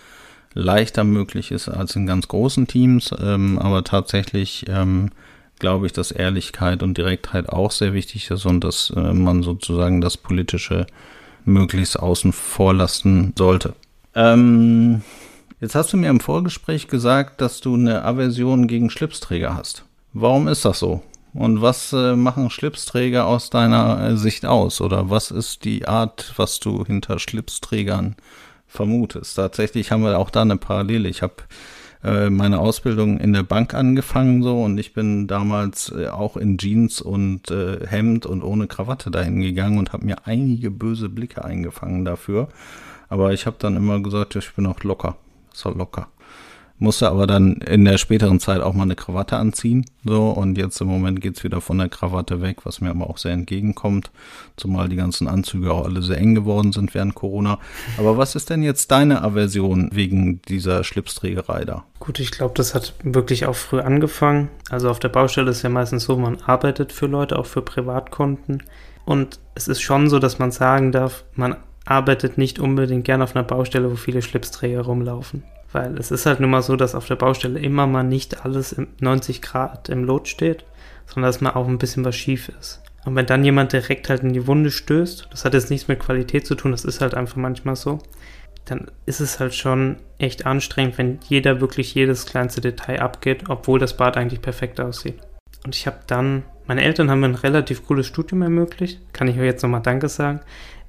leichter 0.53 1.03
möglich 1.03 1.51
ist 1.51 1.69
als 1.69 1.95
in 1.95 2.05
ganz 2.05 2.27
großen 2.27 2.67
Teams, 2.67 3.11
ähm, 3.19 3.57
aber 3.57 3.83
tatsächlich 3.83 4.65
ähm, 4.67 5.11
glaube 5.59 5.85
ich, 5.85 5.93
dass 5.93 6.11
Ehrlichkeit 6.11 6.83
und 6.83 6.97
Direktheit 6.97 7.47
auch 7.47 7.71
sehr 7.71 7.93
wichtig 7.93 8.29
ist 8.29 8.45
und 8.45 8.63
dass 8.63 8.91
äh, 8.95 9.13
man 9.13 9.43
sozusagen 9.43 10.01
das 10.01 10.17
Politische 10.17 10.87
möglichst 11.45 11.97
außen 11.97 12.33
vor 12.33 12.73
lassen 12.73 13.33
sollte. 13.37 13.73
Ähm, 14.13 15.03
Jetzt 15.61 15.75
hast 15.75 15.93
du 15.93 15.97
mir 15.97 16.09
im 16.09 16.19
Vorgespräch 16.19 16.87
gesagt, 16.87 17.39
dass 17.39 17.61
du 17.61 17.75
eine 17.75 18.03
Aversion 18.03 18.65
gegen 18.65 18.89
Schlipsträger 18.89 19.55
hast. 19.55 19.85
Warum 20.11 20.47
ist 20.47 20.65
das 20.65 20.79
so? 20.79 21.03
Und 21.35 21.61
was 21.61 21.93
äh, 21.93 22.15
machen 22.15 22.49
Schlipsträger 22.49 23.27
aus 23.27 23.51
deiner 23.51 24.09
äh, 24.09 24.17
Sicht 24.17 24.43
aus? 24.47 24.81
Oder 24.81 25.11
was 25.11 25.29
ist 25.29 25.63
die 25.63 25.87
Art, 25.87 26.33
was 26.35 26.59
du 26.59 26.83
hinter 26.83 27.19
Schlipsträgern 27.19 28.15
vermutest? 28.65 29.35
Tatsächlich 29.35 29.91
haben 29.91 30.01
wir 30.01 30.17
auch 30.17 30.31
da 30.31 30.41
eine 30.41 30.57
Parallele. 30.57 31.07
Ich 31.07 31.21
habe 31.21 31.35
äh, 32.03 32.31
meine 32.31 32.57
Ausbildung 32.57 33.19
in 33.19 33.31
der 33.31 33.43
Bank 33.43 33.75
angefangen 33.75 34.41
so 34.41 34.63
und 34.63 34.79
ich 34.79 34.95
bin 34.95 35.27
damals 35.27 35.93
auch 35.93 36.37
in 36.37 36.57
Jeans 36.57 37.01
und 37.01 37.51
Hemd 37.51 38.25
und 38.25 38.41
ohne 38.41 38.65
Krawatte 38.65 39.11
dahin 39.11 39.41
gegangen 39.41 39.77
und 39.77 39.93
habe 39.93 40.07
mir 40.07 40.25
einige 40.25 40.71
böse 40.71 41.07
Blicke 41.07 41.45
eingefangen 41.45 42.03
dafür. 42.03 42.47
Aber 43.09 43.31
ich 43.31 43.45
habe 43.45 43.57
dann 43.59 43.75
immer 43.75 44.01
gesagt, 44.01 44.35
ich 44.35 44.55
bin 44.55 44.65
auch 44.65 44.81
locker 44.83 45.17
so 45.53 45.69
locker. 45.69 46.07
Musste 46.81 47.09
aber 47.09 47.27
dann 47.27 47.57
in 47.57 47.85
der 47.85 47.99
späteren 47.99 48.39
Zeit 48.39 48.59
auch 48.59 48.73
mal 48.73 48.81
eine 48.81 48.95
Krawatte 48.95 49.37
anziehen. 49.37 49.85
So, 50.03 50.31
und 50.31 50.57
jetzt 50.57 50.81
im 50.81 50.87
Moment 50.87 51.21
geht 51.21 51.37
es 51.37 51.43
wieder 51.43 51.61
von 51.61 51.77
der 51.77 51.89
Krawatte 51.89 52.41
weg, 52.41 52.65
was 52.65 52.81
mir 52.81 52.89
aber 52.89 53.07
auch 53.07 53.19
sehr 53.19 53.33
entgegenkommt. 53.33 54.09
Zumal 54.57 54.89
die 54.89 54.95
ganzen 54.95 55.27
Anzüge 55.27 55.71
auch 55.71 55.85
alle 55.85 56.01
sehr 56.01 56.17
eng 56.17 56.33
geworden 56.33 56.71
sind 56.71 56.95
während 56.95 57.13
Corona. 57.13 57.59
Aber 57.99 58.17
was 58.17 58.33
ist 58.33 58.49
denn 58.49 58.63
jetzt 58.63 58.89
deine 58.89 59.21
Aversion 59.21 59.91
wegen 59.93 60.41
dieser 60.41 60.83
Schlipsträgerei 60.83 61.65
da? 61.65 61.83
Gut, 61.99 62.19
ich 62.19 62.31
glaube, 62.31 62.55
das 62.55 62.73
hat 62.73 62.95
wirklich 63.03 63.45
auch 63.45 63.55
früh 63.55 63.79
angefangen. 63.79 64.49
Also 64.71 64.89
auf 64.89 64.97
der 64.97 65.09
Baustelle 65.09 65.51
ist 65.51 65.61
ja 65.61 65.69
meistens 65.69 66.05
so, 66.05 66.17
man 66.17 66.41
arbeitet 66.47 66.93
für 66.93 67.05
Leute, 67.05 67.37
auch 67.37 67.45
für 67.45 67.61
Privatkunden. 67.61 68.63
Und 69.05 69.39
es 69.53 69.67
ist 69.67 69.81
schon 69.81 70.09
so, 70.09 70.17
dass 70.17 70.39
man 70.39 70.49
sagen 70.49 70.91
darf, 70.91 71.25
man 71.35 71.57
arbeitet 71.85 72.37
nicht 72.37 72.59
unbedingt 72.59 73.05
gern 73.05 73.21
auf 73.21 73.35
einer 73.35 73.43
Baustelle, 73.43 73.91
wo 73.91 73.95
viele 73.95 74.21
Schlipsträger 74.21 74.81
rumlaufen. 74.81 75.43
Weil 75.71 75.97
es 75.97 76.11
ist 76.11 76.25
halt 76.25 76.39
nun 76.39 76.49
mal 76.49 76.61
so, 76.61 76.75
dass 76.75 76.95
auf 76.95 77.07
der 77.07 77.15
Baustelle 77.15 77.59
immer 77.59 77.87
mal 77.87 78.03
nicht 78.03 78.45
alles 78.45 78.73
im 78.73 78.87
90 78.99 79.41
Grad 79.41 79.89
im 79.89 80.03
Lot 80.03 80.27
steht, 80.27 80.65
sondern 81.07 81.29
dass 81.29 81.41
mal 81.41 81.51
auch 81.51 81.67
ein 81.67 81.77
bisschen 81.77 82.05
was 82.05 82.15
schief 82.15 82.49
ist. 82.59 82.81
Und 83.05 83.15
wenn 83.15 83.25
dann 83.25 83.43
jemand 83.43 83.73
direkt 83.73 84.09
halt 84.09 84.21
in 84.21 84.33
die 84.33 84.45
Wunde 84.47 84.69
stößt, 84.69 85.29
das 85.31 85.45
hat 85.45 85.53
jetzt 85.53 85.71
nichts 85.71 85.87
mit 85.87 85.99
Qualität 85.99 86.45
zu 86.45 86.55
tun, 86.55 86.71
das 86.71 86.85
ist 86.85 87.01
halt 87.01 87.15
einfach 87.15 87.37
manchmal 87.37 87.75
so, 87.75 87.99
dann 88.65 88.91
ist 89.05 89.21
es 89.21 89.39
halt 89.39 89.55
schon 89.55 89.97
echt 90.19 90.45
anstrengend, 90.45 90.97
wenn 90.97 91.19
jeder 91.27 91.61
wirklich 91.61 91.95
jedes 91.95 92.25
kleinste 92.25 92.61
Detail 92.61 93.01
abgeht, 93.01 93.45
obwohl 93.49 93.79
das 93.79 93.97
Bad 93.97 94.17
eigentlich 94.17 94.41
perfekt 94.41 94.79
aussieht. 94.79 95.19
Und 95.65 95.75
ich 95.75 95.87
habe 95.87 95.99
dann, 96.07 96.43
meine 96.67 96.83
Eltern 96.83 97.09
haben 97.09 97.21
mir 97.21 97.27
ein 97.27 97.35
relativ 97.35 97.85
cooles 97.87 98.07
Studium 98.07 98.43
ermöglicht, 98.43 98.99
kann 99.13 99.27
ich 99.27 99.37
euch 99.37 99.45
jetzt 99.45 99.63
nochmal 99.63 99.81
Danke 99.81 100.09
sagen. 100.09 100.41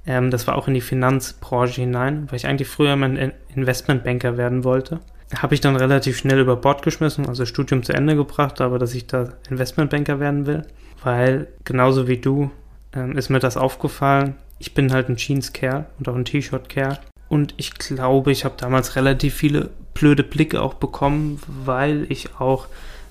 Ähm, 0.06 0.30
das 0.30 0.46
war 0.46 0.56
auch 0.56 0.68
in 0.68 0.74
die 0.74 0.80
Finanzbranche 0.80 1.80
hinein, 1.80 2.26
weil 2.28 2.36
ich 2.36 2.46
eigentlich 2.46 2.68
früher 2.68 2.96
mal 2.96 3.16
ein 3.16 3.32
Investmentbanker 3.54 4.36
werden 4.36 4.64
wollte. 4.64 5.00
Habe 5.36 5.54
ich 5.54 5.60
dann 5.60 5.76
relativ 5.76 6.18
schnell 6.18 6.40
über 6.40 6.56
Bord 6.56 6.82
geschmissen, 6.82 7.26
also 7.26 7.46
Studium 7.46 7.82
zu 7.82 7.94
Ende 7.94 8.16
gebracht, 8.16 8.60
aber 8.60 8.78
dass 8.78 8.94
ich 8.94 9.06
da 9.06 9.32
Investmentbanker 9.48 10.20
werden 10.20 10.46
will, 10.46 10.66
weil 11.02 11.48
genauso 11.64 12.06
wie 12.06 12.18
du 12.18 12.50
ähm, 12.92 13.16
ist 13.16 13.30
mir 13.30 13.38
das 13.38 13.56
aufgefallen. 13.56 14.34
Ich 14.58 14.74
bin 14.74 14.92
halt 14.92 15.08
ein 15.08 15.16
Jeans-Kerl 15.16 15.86
und 15.98 16.08
auch 16.08 16.14
ein 16.14 16.24
T-Shirt-Kerl. 16.24 16.98
Und 17.28 17.54
ich 17.56 17.74
glaube, 17.74 18.30
ich 18.30 18.44
habe 18.44 18.56
damals 18.58 18.94
relativ 18.94 19.34
viele 19.34 19.70
blöde 19.94 20.22
Blicke 20.22 20.60
auch 20.60 20.74
bekommen, 20.74 21.40
weil 21.46 22.06
ich 22.10 22.38
auch 22.38 22.66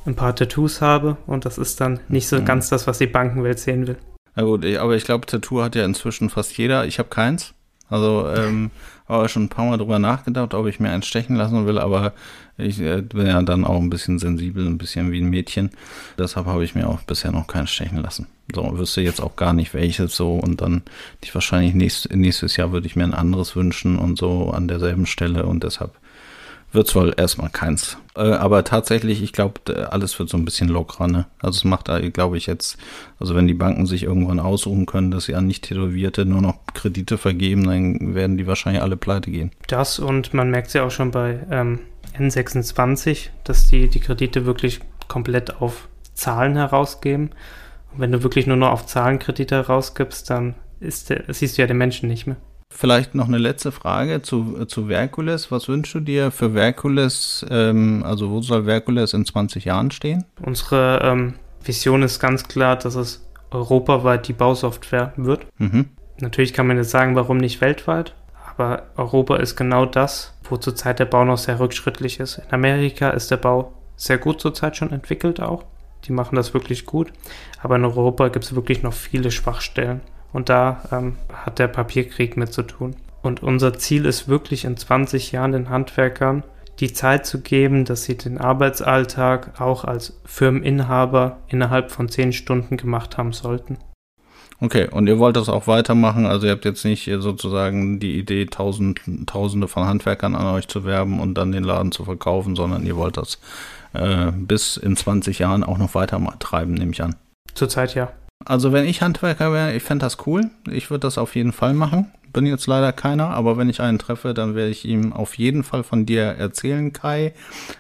ein 0.06 0.16
paar 0.16 0.36
Tattoos 0.36 0.82
habe 0.82 1.18
und 1.28 1.46
das 1.46 1.58
ist 1.58 1.82
dann 1.82 2.00
nicht 2.08 2.28
so 2.28 2.40
mhm. 2.40 2.46
ganz 2.46 2.70
das, 2.70 2.88
was 2.88 2.98
die 2.98 3.08
Bankenwelt 3.08 3.60
sehen 3.60 3.88
will. 3.88 3.98
Na 4.36 4.44
gut, 4.44 4.66
aber 4.66 4.96
ich 4.96 5.04
glaube, 5.04 5.26
Tattoo 5.26 5.62
hat 5.62 5.76
ja 5.76 5.86
inzwischen 5.86 6.30
fast 6.30 6.58
jeder. 6.58 6.86
Ich 6.86 7.00
habe 7.00 7.10
keins. 7.10 7.54
Also 7.90 8.28
ähm, 8.30 8.72
habe 9.08 9.28
schon 9.28 9.44
ein 9.44 9.50
paar 9.50 9.66
Mal 9.66 9.78
drüber 9.78 10.00
nachgedacht, 10.00 10.54
ob 10.54 10.68
ich 10.68 10.80
mir 10.80 10.90
einen 10.90 11.04
stechen 11.04 11.36
lassen 11.36 11.66
will, 11.68 11.78
aber 11.78 12.14
ich 12.58 12.80
äh, 12.80 13.02
bin 13.02 13.28
ja 13.28 13.42
dann 13.42 13.66
auch 13.66 13.80
ein 13.80 13.90
bisschen 13.90 14.20
sensibel, 14.20 14.66
ein 14.66 14.78
bisschen 14.78 15.12
wie 15.12 15.20
ein 15.20 15.30
Mädchen. 15.30 15.72
Deshalb 16.18 16.46
habe 16.46 16.64
ich 16.64 16.76
mir 16.76 16.88
auch 16.88 17.02
bisher 17.02 17.32
noch 17.32 17.48
keinen 17.48 17.68
stechen 17.68 18.02
lassen. 18.02 18.28
So, 18.54 18.78
wüsste 18.78 19.02
jetzt 19.02 19.22
auch 19.22 19.36
gar 19.36 19.54
nicht 19.54 19.74
welches 19.74 20.16
so 20.16 20.36
und 20.36 20.62
dann 20.62 20.84
ich 21.22 21.34
wahrscheinlich 21.34 21.74
nächst, 21.74 22.14
nächstes 22.14 22.56
Jahr 22.56 22.72
würde 22.72 22.88
ich 22.88 22.96
mir 22.96 23.04
ein 23.04 23.14
anderes 23.14 23.56
wünschen 23.56 23.98
und 23.98 24.18
so 24.18 24.52
an 24.52 24.68
derselben 24.68 25.06
Stelle 25.06 25.46
und 25.46 25.64
deshalb 25.64 25.92
wird 26.72 26.88
es 26.88 26.96
wohl 26.96 27.14
erstmal 27.16 27.50
keins. 27.50 27.98
Äh, 28.16 28.22
aber 28.22 28.64
tatsächlich, 28.64 29.22
ich 29.22 29.34
glaube, 29.34 29.90
alles 29.92 30.18
wird 30.20 30.30
so 30.30 30.38
ein 30.38 30.46
bisschen 30.46 30.70
lockerer. 30.70 31.08
Ne? 31.08 31.26
Also 31.40 31.58
es 31.58 31.64
macht, 31.64 31.90
glaube 32.14 32.38
ich, 32.38 32.46
jetzt, 32.46 32.78
also 33.20 33.36
wenn 33.36 33.48
die 33.48 33.54
Banken 33.54 33.86
sich 33.86 34.04
irgendwann 34.04 34.40
aussuchen 34.40 34.86
können, 34.86 35.12
dass 35.12 35.26
sie 35.26 35.36
an 35.36 35.48
Nicht-Tätowierte 35.48 36.26
nur 36.26 36.42
noch 36.42 36.60
Kredite 36.74 37.18
vergeben, 37.18 37.66
dann 37.66 38.16
werden 38.16 38.38
die 38.38 38.48
wahrscheinlich 38.48 38.82
alle 38.82 38.98
pleite 38.98 39.32
gehen. 39.32 39.52
Das 39.68 40.00
und 40.00 40.34
man 40.34 40.50
merkt 40.50 40.68
es 40.68 40.74
ja 40.74 40.84
auch 40.86 40.92
schon 40.92 41.12
bei 41.12 41.40
ähm, 41.50 41.80
N26, 42.18 43.30
dass 43.44 43.68
die 43.68 43.88
die 43.88 44.00
Kredite 44.00 44.46
wirklich 44.46 44.80
komplett 45.08 45.62
auf 45.62 45.88
Zahlen 46.14 46.56
herausgeben. 46.56 47.32
Und 47.94 48.00
wenn 48.00 48.12
du 48.12 48.24
wirklich 48.24 48.48
nur 48.48 48.58
noch 48.58 48.72
auf 48.72 48.86
Zahlenkredite 48.86 49.56
herausgibst, 49.56 50.30
dann 50.30 50.56
ist 50.80 51.10
der, 51.10 51.24
siehst 51.28 51.58
du 51.58 51.62
ja 51.62 51.68
den 51.68 51.78
Menschen 51.78 52.10
nicht 52.10 52.28
mehr. 52.28 52.38
Vielleicht 52.72 53.14
noch 53.14 53.28
eine 53.28 53.38
letzte 53.38 53.72
Frage 53.72 54.22
zu, 54.22 54.66
zu 54.66 54.88
Verkules. 54.88 55.52
Was 55.52 55.68
wünschst 55.68 55.94
du 55.94 56.00
dir 56.00 56.32
für 56.32 56.52
Verkules? 56.52 57.46
Ähm, 57.50 58.04
also 58.04 58.32
wo 58.32 58.42
soll 58.42 58.64
Verkules 58.64 59.14
in 59.14 59.26
20 59.26 59.66
Jahren 59.66 59.92
stehen? 59.92 60.26
Unsere 60.42 61.02
ähm, 61.04 61.34
Vision 61.64 62.02
ist 62.02 62.20
ganz 62.20 62.48
klar, 62.48 62.78
dass 62.78 62.96
es 62.96 63.24
europaweit 63.52 64.28
die 64.28 64.34
Bausoftware 64.34 65.14
wird. 65.18 65.46
Mhm. 65.60 65.90
Natürlich 66.20 66.54
kann 66.54 66.68
man 66.68 66.78
jetzt 66.78 66.92
sagen, 66.92 67.16
warum 67.16 67.38
nicht 67.38 67.62
weltweit, 67.62 68.16
aber 68.50 68.84
Europa 68.96 69.36
ist 69.36 69.56
genau 69.56 69.86
das, 69.86 70.34
wo 70.44 70.58
zurzeit 70.58 71.00
der 71.00 71.06
Bau 71.06 71.26
noch 71.26 71.38
sehr 71.38 71.60
rückschrittlich 71.60 72.20
ist. 72.20 72.38
In 72.38 72.54
Amerika 72.54 73.10
ist 73.10 73.32
der 73.32 73.38
Bau 73.38 73.74
sehr 73.96 74.18
gut 74.18 74.42
zurzeit 74.42 74.78
schon 74.78 74.92
entwickelt 74.92 75.40
auch. 75.40 75.66
Die 76.06 76.12
machen 76.12 76.36
das 76.36 76.54
wirklich 76.54 76.86
gut. 76.86 77.12
Aber 77.62 77.76
in 77.76 77.86
Europa 77.86 78.30
gibt 78.30 78.46
es 78.46 78.56
wirklich 78.56 78.82
noch 78.82 78.94
viele 78.94 79.30
Schwachstellen. 79.30 80.02
Und 80.34 80.50
da 80.50 80.84
ähm, 80.92 81.18
hat 81.34 81.60
der 81.60 81.68
Papierkrieg 81.68 82.38
mit 82.38 82.54
zu 82.54 82.64
tun. 82.64 82.96
Und 83.22 83.44
unser 83.44 83.74
Ziel 83.74 84.06
ist 84.06 84.28
wirklich 84.28 84.66
in 84.66 84.78
20 84.78 85.32
Jahren 85.32 85.52
den 85.52 85.70
Handwerkern 85.70 86.44
die 86.80 86.94
Zeit 86.94 87.26
zu 87.28 87.42
geben, 87.42 87.86
dass 87.86 88.06
sie 88.06 88.18
den 88.18 88.40
Arbeitsalltag 88.40 89.62
auch 89.62 89.86
als 89.86 90.20
Firmeninhaber 90.26 91.38
innerhalb 91.48 91.92
von 91.92 92.10
10 92.10 92.34
Stunden 92.34 92.78
gemacht 92.78 93.18
haben 93.18 93.34
sollten. 93.34 93.78
Okay, 94.60 94.88
und 94.90 95.08
ihr 95.08 95.18
wollt 95.18 95.36
das 95.36 95.50
auch 95.50 95.68
weitermachen? 95.68 96.26
Also 96.26 96.46
ihr 96.46 96.52
habt 96.52 96.66
jetzt 96.66 96.86
nicht 96.86 97.10
sozusagen 97.20 98.00
die 98.00 98.18
Idee, 98.18 98.46
tausend, 98.46 99.02
tausende 99.26 99.68
von 99.68 99.86
Handwerkern 99.86 100.36
an 100.36 100.46
euch 100.54 100.68
zu 100.68 100.84
werben 100.84 101.20
und 101.20 101.36
dann 101.36 101.52
den 101.52 101.64
Laden 101.64 101.92
zu 101.92 102.04
verkaufen, 102.06 102.56
sondern 102.56 102.86
ihr 102.86 102.96
wollt 102.96 103.18
das 103.18 103.40
äh, 103.94 104.32
bis 104.32 104.78
in 104.78 104.96
20 104.96 105.40
Jahren 105.40 105.64
auch 105.64 105.80
noch 105.80 105.96
weiter 105.96 106.22
treiben, 106.40 106.76
nehme 106.76 106.92
ich 106.92 107.02
an. 107.02 107.16
Zurzeit 107.56 107.96
ja. 107.96 108.12
Also 108.46 108.72
wenn 108.72 108.86
ich 108.86 109.02
Handwerker 109.02 109.52
wäre, 109.54 109.74
ich 109.74 109.84
fände 109.84 110.06
das 110.06 110.26
cool. 110.26 110.50
Ich 110.70 110.90
würde 110.90 111.02
das 111.02 111.18
auf 111.18 111.36
jeden 111.36 111.52
Fall 111.52 111.74
machen. 111.74 112.12
Bin 112.34 112.46
jetzt 112.46 112.68
leider 112.68 112.94
keiner, 112.94 113.32
aber 113.32 113.58
wenn 113.58 113.70
ich 113.70 113.82
einen 113.82 114.00
treffe, 114.00 114.34
dann 114.34 114.56
werde 114.56 114.70
ich 114.72 114.86
ihm 114.86 115.12
auf 115.12 115.38
jeden 115.38 115.64
Fall 115.64 115.84
von 115.84 116.06
dir 116.06 116.24
erzählen, 116.24 116.94
Kai. 116.94 117.34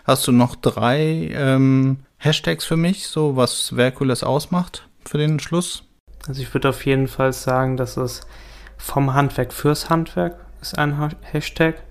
Hast 0.04 0.28
du 0.28 0.32
noch 0.32 0.56
drei 0.56 1.32
ähm, 1.34 2.00
Hashtags 2.18 2.66
für 2.66 2.76
mich, 2.76 3.08
so 3.08 3.38
was 3.38 3.74
Verkules 3.76 4.24
ausmacht 4.24 4.88
für 5.06 5.18
den 5.18 5.40
Schluss? 5.40 5.84
Also 6.28 6.42
ich 6.42 6.54
würde 6.54 6.70
auf 6.70 6.86
jeden 6.86 7.08
Fall 7.08 7.34
sagen, 7.34 7.78
dass 7.78 7.98
es 7.98 8.22
vom 8.78 9.14
Handwerk 9.14 9.54
fürs 9.54 9.90
Handwerk 9.90 10.36
ist 10.62 10.78
ein 10.78 11.12
Hashtag. 11.22 11.82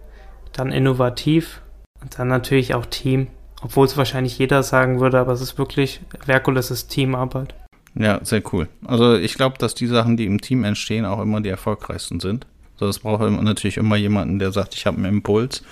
Dann 0.53 0.73
innovativ 0.73 1.63
und 2.01 2.19
dann 2.19 2.29
natürlich 2.29 2.75
auch 2.75 2.87
Team. 2.87 3.29
Obwohl 3.63 3.87
es 3.87 3.97
wahrscheinlich 3.97 4.39
jeder 4.39 4.63
sagen 4.63 5.01
würde, 5.01 5.19
aber 5.19 5.33
es 5.33 5.41
ist 5.41 5.59
wirklich, 5.59 6.01
Verkules 6.25 6.71
ist 6.71 6.89
Teamarbeit. 6.89 7.55
Ja, 7.95 8.25
sehr 8.25 8.43
cool. 8.53 8.69
Also 8.85 9.17
ich 9.17 9.35
glaube, 9.35 9.59
dass 9.59 9.75
die 9.75 9.87
Sachen, 9.87 10.17
die 10.17 10.27
im 10.27 10.41
Team 10.41 10.65
entstehen, 10.65 11.05
auch 11.05 11.21
immer 11.21 11.41
die 11.41 11.49
erfolgreichsten 11.49 12.21
sind. 12.21 12.47
So, 12.81 12.87
es 12.87 13.01
braucht 13.01 13.21
natürlich 13.21 13.77
immer 13.77 13.97
jemanden, 13.97 14.39
der 14.39 14.53
sagt, 14.53 14.75
ich 14.75 14.87
habe 14.87 14.97
einen 14.97 15.17
Impuls, 15.17 15.63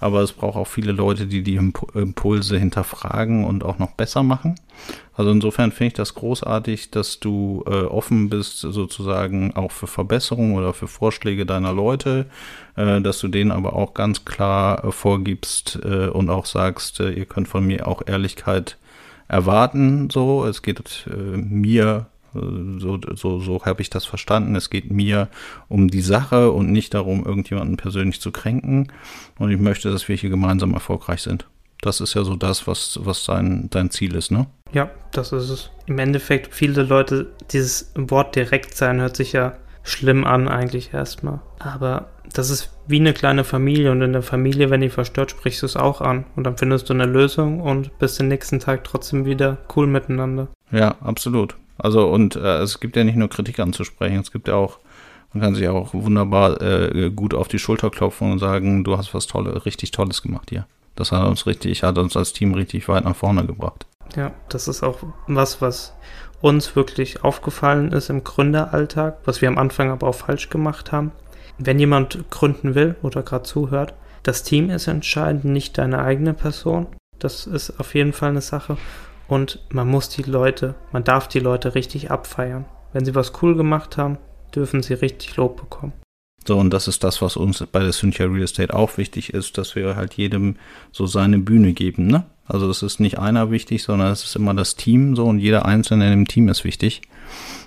aber 0.00 0.20
es 0.20 0.32
braucht 0.32 0.56
auch 0.56 0.66
viele 0.66 0.92
Leute, 0.92 1.26
die 1.26 1.42
die 1.42 1.56
Impulse 1.56 2.58
hinterfragen 2.58 3.44
und 3.44 3.64
auch 3.64 3.78
noch 3.78 3.92
besser 3.92 4.22
machen. 4.22 4.56
Also 5.14 5.30
insofern 5.30 5.72
finde 5.72 5.88
ich 5.88 5.94
das 5.94 6.14
großartig, 6.14 6.90
dass 6.90 7.20
du 7.20 7.64
äh, 7.66 7.70
offen 7.70 8.28
bist, 8.28 8.60
sozusagen 8.60 9.56
auch 9.56 9.72
für 9.72 9.86
Verbesserungen 9.86 10.56
oder 10.56 10.74
für 10.74 10.88
Vorschläge 10.88 11.46
deiner 11.46 11.72
Leute, 11.72 12.26
äh, 12.76 13.00
dass 13.00 13.18
du 13.18 13.28
denen 13.28 13.50
aber 13.50 13.72
auch 13.72 13.94
ganz 13.94 14.24
klar 14.24 14.84
äh, 14.84 14.92
vorgibst 14.92 15.80
äh, 15.82 16.08
und 16.08 16.28
auch 16.28 16.46
sagst, 16.46 17.00
äh, 17.00 17.10
ihr 17.10 17.24
könnt 17.24 17.48
von 17.48 17.66
mir 17.66 17.88
auch 17.88 18.02
Ehrlichkeit 18.06 18.76
erwarten. 19.28 20.10
So, 20.10 20.44
es 20.46 20.62
geht 20.62 21.06
äh, 21.06 21.36
mir 21.36 22.06
äh, 22.34 22.38
so, 22.78 22.98
so, 23.14 23.40
so 23.40 23.64
habe 23.64 23.82
ich 23.82 23.90
das 23.90 24.04
verstanden. 24.04 24.56
Es 24.56 24.70
geht 24.70 24.90
mir 24.90 25.28
um 25.68 25.88
die 25.88 26.00
Sache 26.00 26.50
und 26.50 26.72
nicht 26.72 26.94
darum, 26.94 27.24
irgendjemanden 27.24 27.76
persönlich 27.76 28.20
zu 28.20 28.32
kränken. 28.32 28.92
Und 29.38 29.50
ich 29.50 29.58
möchte, 29.58 29.90
dass 29.90 30.08
wir 30.08 30.16
hier 30.16 30.30
gemeinsam 30.30 30.74
erfolgreich 30.74 31.22
sind. 31.22 31.46
Das 31.80 32.00
ist 32.00 32.14
ja 32.14 32.24
so 32.24 32.34
das, 32.34 32.66
was, 32.66 32.98
was 33.02 33.24
dein, 33.24 33.70
dein 33.70 33.90
Ziel 33.90 34.16
ist, 34.16 34.32
ne? 34.32 34.46
Ja, 34.72 34.90
das 35.12 35.32
ist 35.32 35.48
es. 35.48 35.70
Im 35.86 35.98
Endeffekt, 35.98 36.52
viele 36.52 36.82
Leute, 36.82 37.32
dieses 37.52 37.92
Wort 37.94 38.34
direkt 38.34 38.76
sein 38.76 39.00
hört 39.00 39.16
sich 39.16 39.32
ja 39.32 39.56
schlimm 39.88 40.24
an, 40.24 40.48
eigentlich 40.48 40.92
erstmal. 40.92 41.40
Aber 41.58 42.08
das 42.32 42.50
ist 42.50 42.70
wie 42.86 43.00
eine 43.00 43.12
kleine 43.12 43.44
Familie 43.44 43.90
und 43.90 44.02
in 44.02 44.12
der 44.12 44.22
Familie, 44.22 44.70
wenn 44.70 44.80
die 44.80 44.90
verstört, 44.90 45.30
sprichst 45.30 45.62
du 45.62 45.66
es 45.66 45.76
auch 45.76 46.00
an 46.00 46.24
und 46.36 46.44
dann 46.44 46.56
findest 46.56 46.88
du 46.88 46.94
eine 46.94 47.06
Lösung 47.06 47.60
und 47.60 47.98
bist 47.98 48.18
den 48.18 48.28
nächsten 48.28 48.60
Tag 48.60 48.84
trotzdem 48.84 49.24
wieder 49.24 49.58
cool 49.76 49.86
miteinander. 49.86 50.48
Ja, 50.70 50.96
absolut. 51.00 51.56
Also 51.78 52.08
und 52.08 52.36
äh, 52.36 52.58
es 52.58 52.80
gibt 52.80 52.96
ja 52.96 53.04
nicht 53.04 53.16
nur 53.16 53.28
Kritik 53.28 53.58
anzusprechen, 53.60 54.20
es 54.20 54.32
gibt 54.32 54.48
ja 54.48 54.54
auch, 54.54 54.78
man 55.32 55.42
kann 55.42 55.54
sich 55.54 55.68
auch 55.68 55.94
wunderbar 55.94 56.60
äh, 56.60 57.10
gut 57.10 57.34
auf 57.34 57.48
die 57.48 57.58
Schulter 57.58 57.90
klopfen 57.90 58.32
und 58.32 58.38
sagen, 58.38 58.84
du 58.84 58.98
hast 58.98 59.14
was 59.14 59.26
Tolles, 59.26 59.64
richtig 59.64 59.90
Tolles 59.90 60.22
gemacht 60.22 60.50
hier. 60.50 60.66
Das 60.96 61.12
hat 61.12 61.26
uns 61.26 61.46
richtig, 61.46 61.84
hat 61.84 61.96
uns 61.98 62.16
als 62.16 62.32
Team 62.32 62.54
richtig 62.54 62.88
weit 62.88 63.04
nach 63.04 63.14
vorne 63.14 63.46
gebracht. 63.46 63.86
Ja, 64.16 64.32
das 64.48 64.68
ist 64.68 64.82
auch 64.82 64.98
was, 65.26 65.60
was 65.60 65.94
uns 66.40 66.76
wirklich 66.76 67.24
aufgefallen 67.24 67.92
ist 67.92 68.10
im 68.10 68.24
Gründeralltag, 68.24 69.18
was 69.24 69.40
wir 69.40 69.48
am 69.48 69.58
Anfang 69.58 69.90
aber 69.90 70.06
auch 70.08 70.14
falsch 70.14 70.50
gemacht 70.50 70.92
haben 70.92 71.12
wenn 71.58 71.78
jemand 71.78 72.30
gründen 72.30 72.74
will 72.74 72.94
oder 73.02 73.22
gerade 73.22 73.42
zuhört, 73.42 73.94
das 74.22 74.44
Team 74.44 74.70
ist 74.70 74.86
entscheidend, 74.86 75.44
nicht 75.44 75.76
deine 75.76 76.02
eigene 76.02 76.34
Person. 76.34 76.86
Das 77.18 77.46
ist 77.46 77.80
auf 77.80 77.94
jeden 77.94 78.12
Fall 78.12 78.30
eine 78.30 78.40
Sache. 78.40 78.76
Und 79.26 79.60
man 79.70 79.88
muss 79.88 80.08
die 80.08 80.22
Leute, 80.22 80.74
man 80.92 81.04
darf 81.04 81.28
die 81.28 81.40
Leute 81.40 81.74
richtig 81.74 82.10
abfeiern. 82.10 82.64
Wenn 82.92 83.04
sie 83.04 83.14
was 83.14 83.32
cool 83.42 83.56
gemacht 83.56 83.98
haben, 83.98 84.18
dürfen 84.54 84.82
sie 84.82 84.94
richtig 84.94 85.36
Lob 85.36 85.56
bekommen. 85.56 85.92
So, 86.48 86.56
und 86.56 86.70
das 86.70 86.88
ist 86.88 87.04
das, 87.04 87.20
was 87.20 87.36
uns 87.36 87.62
bei 87.70 87.80
der 87.80 87.92
Cynthia 87.92 88.24
Real 88.24 88.42
Estate 88.42 88.72
auch 88.72 88.96
wichtig 88.96 89.34
ist, 89.34 89.58
dass 89.58 89.76
wir 89.76 89.96
halt 89.96 90.14
jedem 90.14 90.56
so 90.92 91.04
seine 91.04 91.38
Bühne 91.38 91.74
geben, 91.74 92.06
ne? 92.06 92.24
Also 92.46 92.70
es 92.70 92.82
ist 92.82 93.00
nicht 93.00 93.18
einer 93.18 93.50
wichtig, 93.50 93.82
sondern 93.82 94.10
es 94.10 94.24
ist 94.24 94.34
immer 94.34 94.54
das 94.54 94.74
Team 94.74 95.14
so 95.14 95.26
und 95.26 95.40
jeder 95.40 95.66
Einzelne 95.66 96.06
in 96.06 96.10
dem 96.20 96.26
Team 96.26 96.48
ist 96.48 96.64
wichtig. 96.64 97.02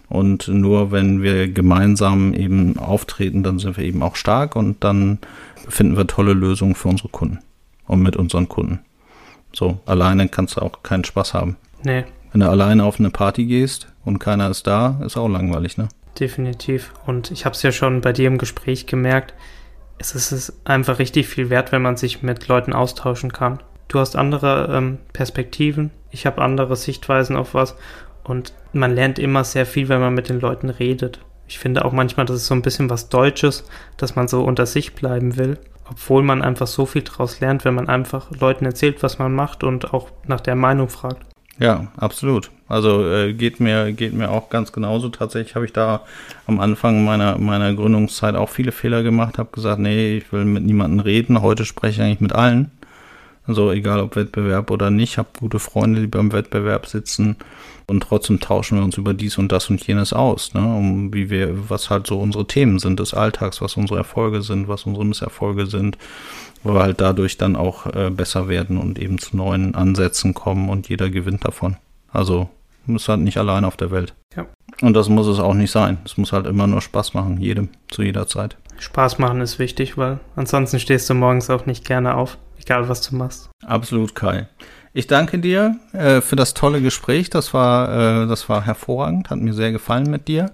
Und 0.10 0.48
nur 0.48 0.91
wenn 0.91 1.22
wir 1.22 1.48
gemeinsam 1.48 2.34
eben 2.34 2.80
auftreten, 2.80 3.44
dann 3.44 3.60
sind 3.60 3.78
wir 3.78 3.84
eben 3.84 4.02
auch 4.02 4.15
stark 4.15 4.56
und 4.56 4.84
dann 4.84 5.20
finden 5.67 5.96
wir 5.96 6.08
tolle 6.08 6.34
Lösungen 6.34 6.74
für 6.74 6.88
unsere 6.88 7.10
Kunden 7.10 7.38
und 7.86 8.02
mit 8.02 8.15
unseren 8.15 8.50
Kunden. 8.50 8.80
So, 9.54 9.80
alleine 9.86 10.28
kannst 10.28 10.58
du 10.58 10.62
auch 10.63 10.82
keinen 10.82 11.04
Spaß 11.04 11.36
haben. 11.36 11.56
Nee. 11.84 12.04
Wenn 12.32 12.41
du 12.41 12.50
alleine 12.50 12.84
auf 12.84 13.00
eine 13.00 13.12
Party 13.12 13.46
gehst 13.46 13.89
und 14.06 14.17
keiner 14.17 14.50
ist 14.50 14.65
da, 14.65 15.00
ist 15.06 15.17
auch 15.17 15.30
langweilig, 15.30 15.78
ne? 15.78 15.88
Definitiv. 16.19 16.93
Und 17.06 17.32
ich 17.32 17.45
habe 17.45 17.56
es 17.56 17.63
ja 17.63 17.71
schon 17.71 18.02
bei 18.02 18.13
dir 18.13 18.28
im 18.28 18.38
Gespräch 18.38 18.86
gemerkt, 18.86 19.34
es 19.97 20.15
ist 20.32 20.54
einfach 20.65 21.00
richtig 21.00 21.28
viel 21.28 21.50
wert, 21.50 21.71
wenn 21.71 21.82
man 21.82 21.95
sich 21.95 22.24
mit 22.24 22.47
Leuten 22.47 22.74
austauschen 22.74 23.32
kann. 23.32 23.60
Du 23.88 24.00
hast 24.00 24.15
andere 24.15 24.69
ähm, 24.74 24.97
Perspektiven, 25.13 25.91
ich 26.10 26.26
habe 26.26 26.41
andere 26.41 26.76
Sichtweisen 26.76 27.36
auf 27.36 27.54
was 27.54 27.76
und 28.24 28.54
man 28.74 28.95
lernt 28.95 29.19
immer 29.19 29.43
sehr 29.43 29.65
viel, 29.65 29.89
wenn 29.89 30.00
man 30.00 30.13
mit 30.13 30.30
den 30.30 30.39
Leuten 30.39 30.69
redet. 30.69 31.19
Ich 31.47 31.60
finde 31.60 31.84
auch 31.84 31.91
manchmal, 31.91 32.26
das 32.26 32.38
ist 32.38 32.47
so 32.47 32.56
ein 32.56 32.62
bisschen 32.62 32.89
was 32.89 33.10
Deutsches, 33.10 33.65
dass 33.97 34.15
man 34.15 34.28
so 34.28 34.43
unter 34.43 34.65
sich 34.65 34.95
bleiben 34.95 35.36
will, 35.36 35.58
obwohl 35.89 36.24
man 36.24 36.41
einfach 36.41 36.67
so 36.67 36.86
viel 36.86 37.02
daraus 37.02 37.39
lernt, 37.41 37.65
wenn 37.65 37.76
man 37.76 37.89
einfach 37.89 38.32
Leuten 38.32 38.65
erzählt, 38.65 39.04
was 39.04 39.19
man 39.19 39.34
macht 39.34 39.63
und 39.63 39.93
auch 39.93 40.10
nach 40.26 40.41
der 40.41 40.56
Meinung 40.56 40.88
fragt. 40.88 41.26
Ja, 41.60 41.91
absolut. 41.97 42.50
Also 42.71 43.05
äh, 43.05 43.34
geht 43.34 43.60
mir 43.60 43.91
geht 43.91 44.13
mir 44.13 44.31
auch 44.31 44.49
ganz 44.49 44.71
genauso. 44.71 45.10
Tatsächlich 45.10 45.55
habe 45.55 45.65
ich 45.65 45.73
da 45.73 46.01
am 46.47 46.62
Anfang 46.62 47.03
meiner 47.03 47.38
meiner 47.38 47.73
Gründungszeit 47.73 48.36
auch 48.36 48.49
viele 48.49 48.71
Fehler 48.71 49.03
gemacht, 49.03 49.38
habe 49.38 49.49
gesagt, 49.51 49.79
nee, 49.79 50.17
ich 50.17 50.31
will 50.31 50.45
mit 50.45 50.63
niemandem 50.63 51.01
reden. 51.01 51.41
Heute 51.41 51.65
spreche 51.65 52.01
ich 52.01 52.07
eigentlich 52.07 52.21
mit 52.21 52.34
allen. 52.34 52.71
Also 53.45 53.71
egal 53.71 53.99
ob 53.99 54.15
Wettbewerb 54.15 54.71
oder 54.71 54.89
nicht, 54.89 55.17
habe 55.17 55.27
gute 55.38 55.60
Freunde, 55.60 55.99
die 55.99 56.07
beim 56.07 56.31
Wettbewerb 56.31 56.86
sitzen 56.86 57.36
und 57.88 58.03
trotzdem 58.03 58.39
tauschen 58.39 58.77
wir 58.77 58.86
uns 58.86 58.97
über 58.97 59.13
dies 59.13 59.38
und 59.38 59.51
das 59.51 59.69
und 59.69 59.86
jenes 59.86 60.13
aus, 60.13 60.53
ne? 60.53 60.62
Um 60.62 61.13
wie 61.13 61.29
wir, 61.29 61.69
was 61.69 61.89
halt 61.89 62.07
so 62.07 62.19
unsere 62.19 62.47
Themen 62.47 62.79
sind 62.79 63.01
des 63.01 63.13
Alltags, 63.13 63.62
was 63.62 63.75
unsere 63.75 63.99
Erfolge 63.99 64.43
sind, 64.43 64.69
was 64.69 64.86
unsere 64.86 65.05
Misserfolge 65.05 65.65
sind, 65.65 65.97
wo 66.63 66.73
wir 66.73 66.84
halt 66.84 67.01
dadurch 67.01 67.38
dann 67.38 67.57
auch 67.57 67.88
äh, 67.88 68.10
besser 68.12 68.47
werden 68.47 68.77
und 68.77 68.97
eben 68.97 69.17
zu 69.17 69.36
neuen 69.36 69.75
Ansätzen 69.75 70.34
kommen 70.34 70.69
und 70.69 70.88
jeder 70.88 71.10
gewinnt 71.10 71.43
davon. 71.43 71.75
Also 72.13 72.49
ist 72.88 73.08
halt 73.08 73.22
nicht 73.22 73.38
allein 73.38 73.65
auf 73.65 73.78
der 73.78 73.91
Welt. 73.91 74.13
Ja. 74.36 74.48
Und 74.82 74.94
das 74.94 75.10
muss 75.10 75.28
es 75.28 75.39
auch 75.39 75.54
nicht 75.54 75.72
sein. 75.72 75.98
Es 76.06 76.17
muss 76.17 76.34
halt 76.34 76.48
immer 76.48 76.67
nur 76.67 76.82
Spaß 76.82 77.13
machen, 77.13 77.39
jedem, 77.39 77.70
zu 77.89 78.02
jeder 78.02 78.28
Zeit. 78.28 78.58
Spaß 78.80 79.20
machen 79.20 79.41
ist 79.41 79.60
wichtig, 79.60 79.98
weil 79.98 80.20
ansonsten 80.36 80.80
stehst 80.80 81.10
du 81.10 81.13
morgens 81.13 81.50
auch 81.50 81.65
nicht 81.65 81.86
gerne 81.86 82.15
auf, 82.15 82.38
egal 82.60 82.89
was 82.89 83.08
du 83.08 83.15
machst. 83.15 83.50
Absolut, 83.63 84.15
Kai. 84.15 84.48
Ich 84.93 85.08
danke 85.08 85.39
dir 85.39 85.77
äh, 85.93 86.19
für 86.19 86.36
das 86.36 86.54
tolle 86.54 86.82
Gespräch. 86.82 87.30
Das 87.30 87.54
war, 87.54 88.23
äh, 88.23 88.27
das 88.27 88.49
war 88.49 88.65
hervorragend, 88.65 89.30
hat 89.30 89.39
mir 89.39 89.54
sehr 89.54 89.71
gefallen 89.71 90.10
mit 90.10 90.27
dir. 90.27 90.51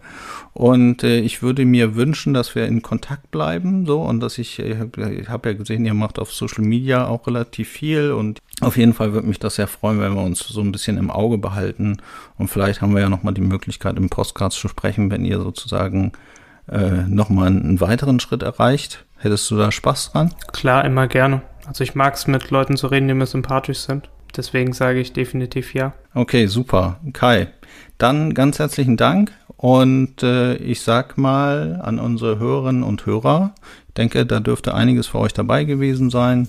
Und 0.54 1.04
äh, 1.04 1.20
ich 1.20 1.42
würde 1.42 1.66
mir 1.66 1.96
wünschen, 1.96 2.36
dass 2.36 2.54
wir 2.54 2.68
in 2.68 2.84
Kontakt 2.84 3.32
bleiben, 3.32 3.86
so 3.88 4.02
und 4.02 4.20
dass 4.20 4.38
ich, 4.38 4.60
ich 4.60 4.78
habe 4.78 5.26
hab 5.28 5.46
ja 5.46 5.54
gesehen, 5.54 5.86
ihr 5.86 5.94
macht 5.96 6.20
auf 6.20 6.32
Social 6.32 6.64
Media 6.64 7.08
auch 7.08 7.26
relativ 7.26 7.70
viel 7.70 8.12
und 8.12 8.40
auf 8.62 8.76
jeden 8.76 8.94
Fall 8.94 9.14
würde 9.14 9.28
mich 9.28 9.38
das 9.40 9.56
sehr 9.56 9.68
freuen, 9.68 10.00
wenn 10.00 10.16
wir 10.16 10.24
uns 10.24 10.40
so 10.40 10.62
ein 10.62 10.72
bisschen 10.72 10.98
im 10.98 11.12
Auge 11.12 11.38
behalten 11.38 11.98
und 12.40 12.48
vielleicht 12.48 12.82
haben 12.82 12.96
wir 12.96 13.02
ja 13.02 13.10
nochmal 13.10 13.36
die 13.36 13.42
Möglichkeit 13.42 13.98
im 13.98 14.10
Podcast 14.10 14.58
zu 14.58 14.68
sprechen, 14.68 15.12
wenn 15.12 15.26
ihr 15.26 15.38
sozusagen 15.38 16.12
äh, 16.72 17.04
nochmal 17.08 17.48
einen 17.48 17.80
weiteren 17.80 18.20
Schritt 18.20 18.42
erreicht. 18.42 19.06
Hättest 19.18 19.50
du 19.52 19.58
da 19.58 19.72
Spaß 19.72 20.12
dran? 20.12 20.34
Klar, 20.54 20.86
immer 20.86 21.08
gerne. 21.08 21.44
Also 21.68 21.84
ich 21.84 21.94
mag 21.94 22.16
es 22.16 22.26
mit 22.26 22.50
Leuten 22.50 22.78
zu 22.78 22.88
reden, 22.88 23.08
die 23.08 23.14
mir 23.14 23.28
sympathisch 23.28 23.80
sind. 23.80 24.10
Deswegen 24.36 24.74
sage 24.74 25.00
ich 25.00 25.14
definitiv 25.14 25.74
ja. 25.74 25.94
Okay, 26.14 26.48
super. 26.48 27.00
Kai, 27.14 27.48
dann 27.98 28.34
ganz 28.34 28.60
herzlichen 28.60 28.98
Dank 28.98 29.32
und 29.58 30.22
äh, 30.22 30.56
ich 30.58 30.82
sag 30.82 31.18
mal 31.18 31.82
an 31.84 32.00
unsere 32.00 32.40
Hörerinnen 32.40 32.84
und 32.84 33.06
Hörer, 33.06 33.54
ich 33.88 33.94
denke, 33.96 34.26
da 34.26 34.40
dürfte 34.40 34.76
einiges 34.76 35.08
für 35.08 35.20
euch 35.20 35.34
dabei 35.34 35.64
gewesen 35.64 36.10
sein 36.10 36.48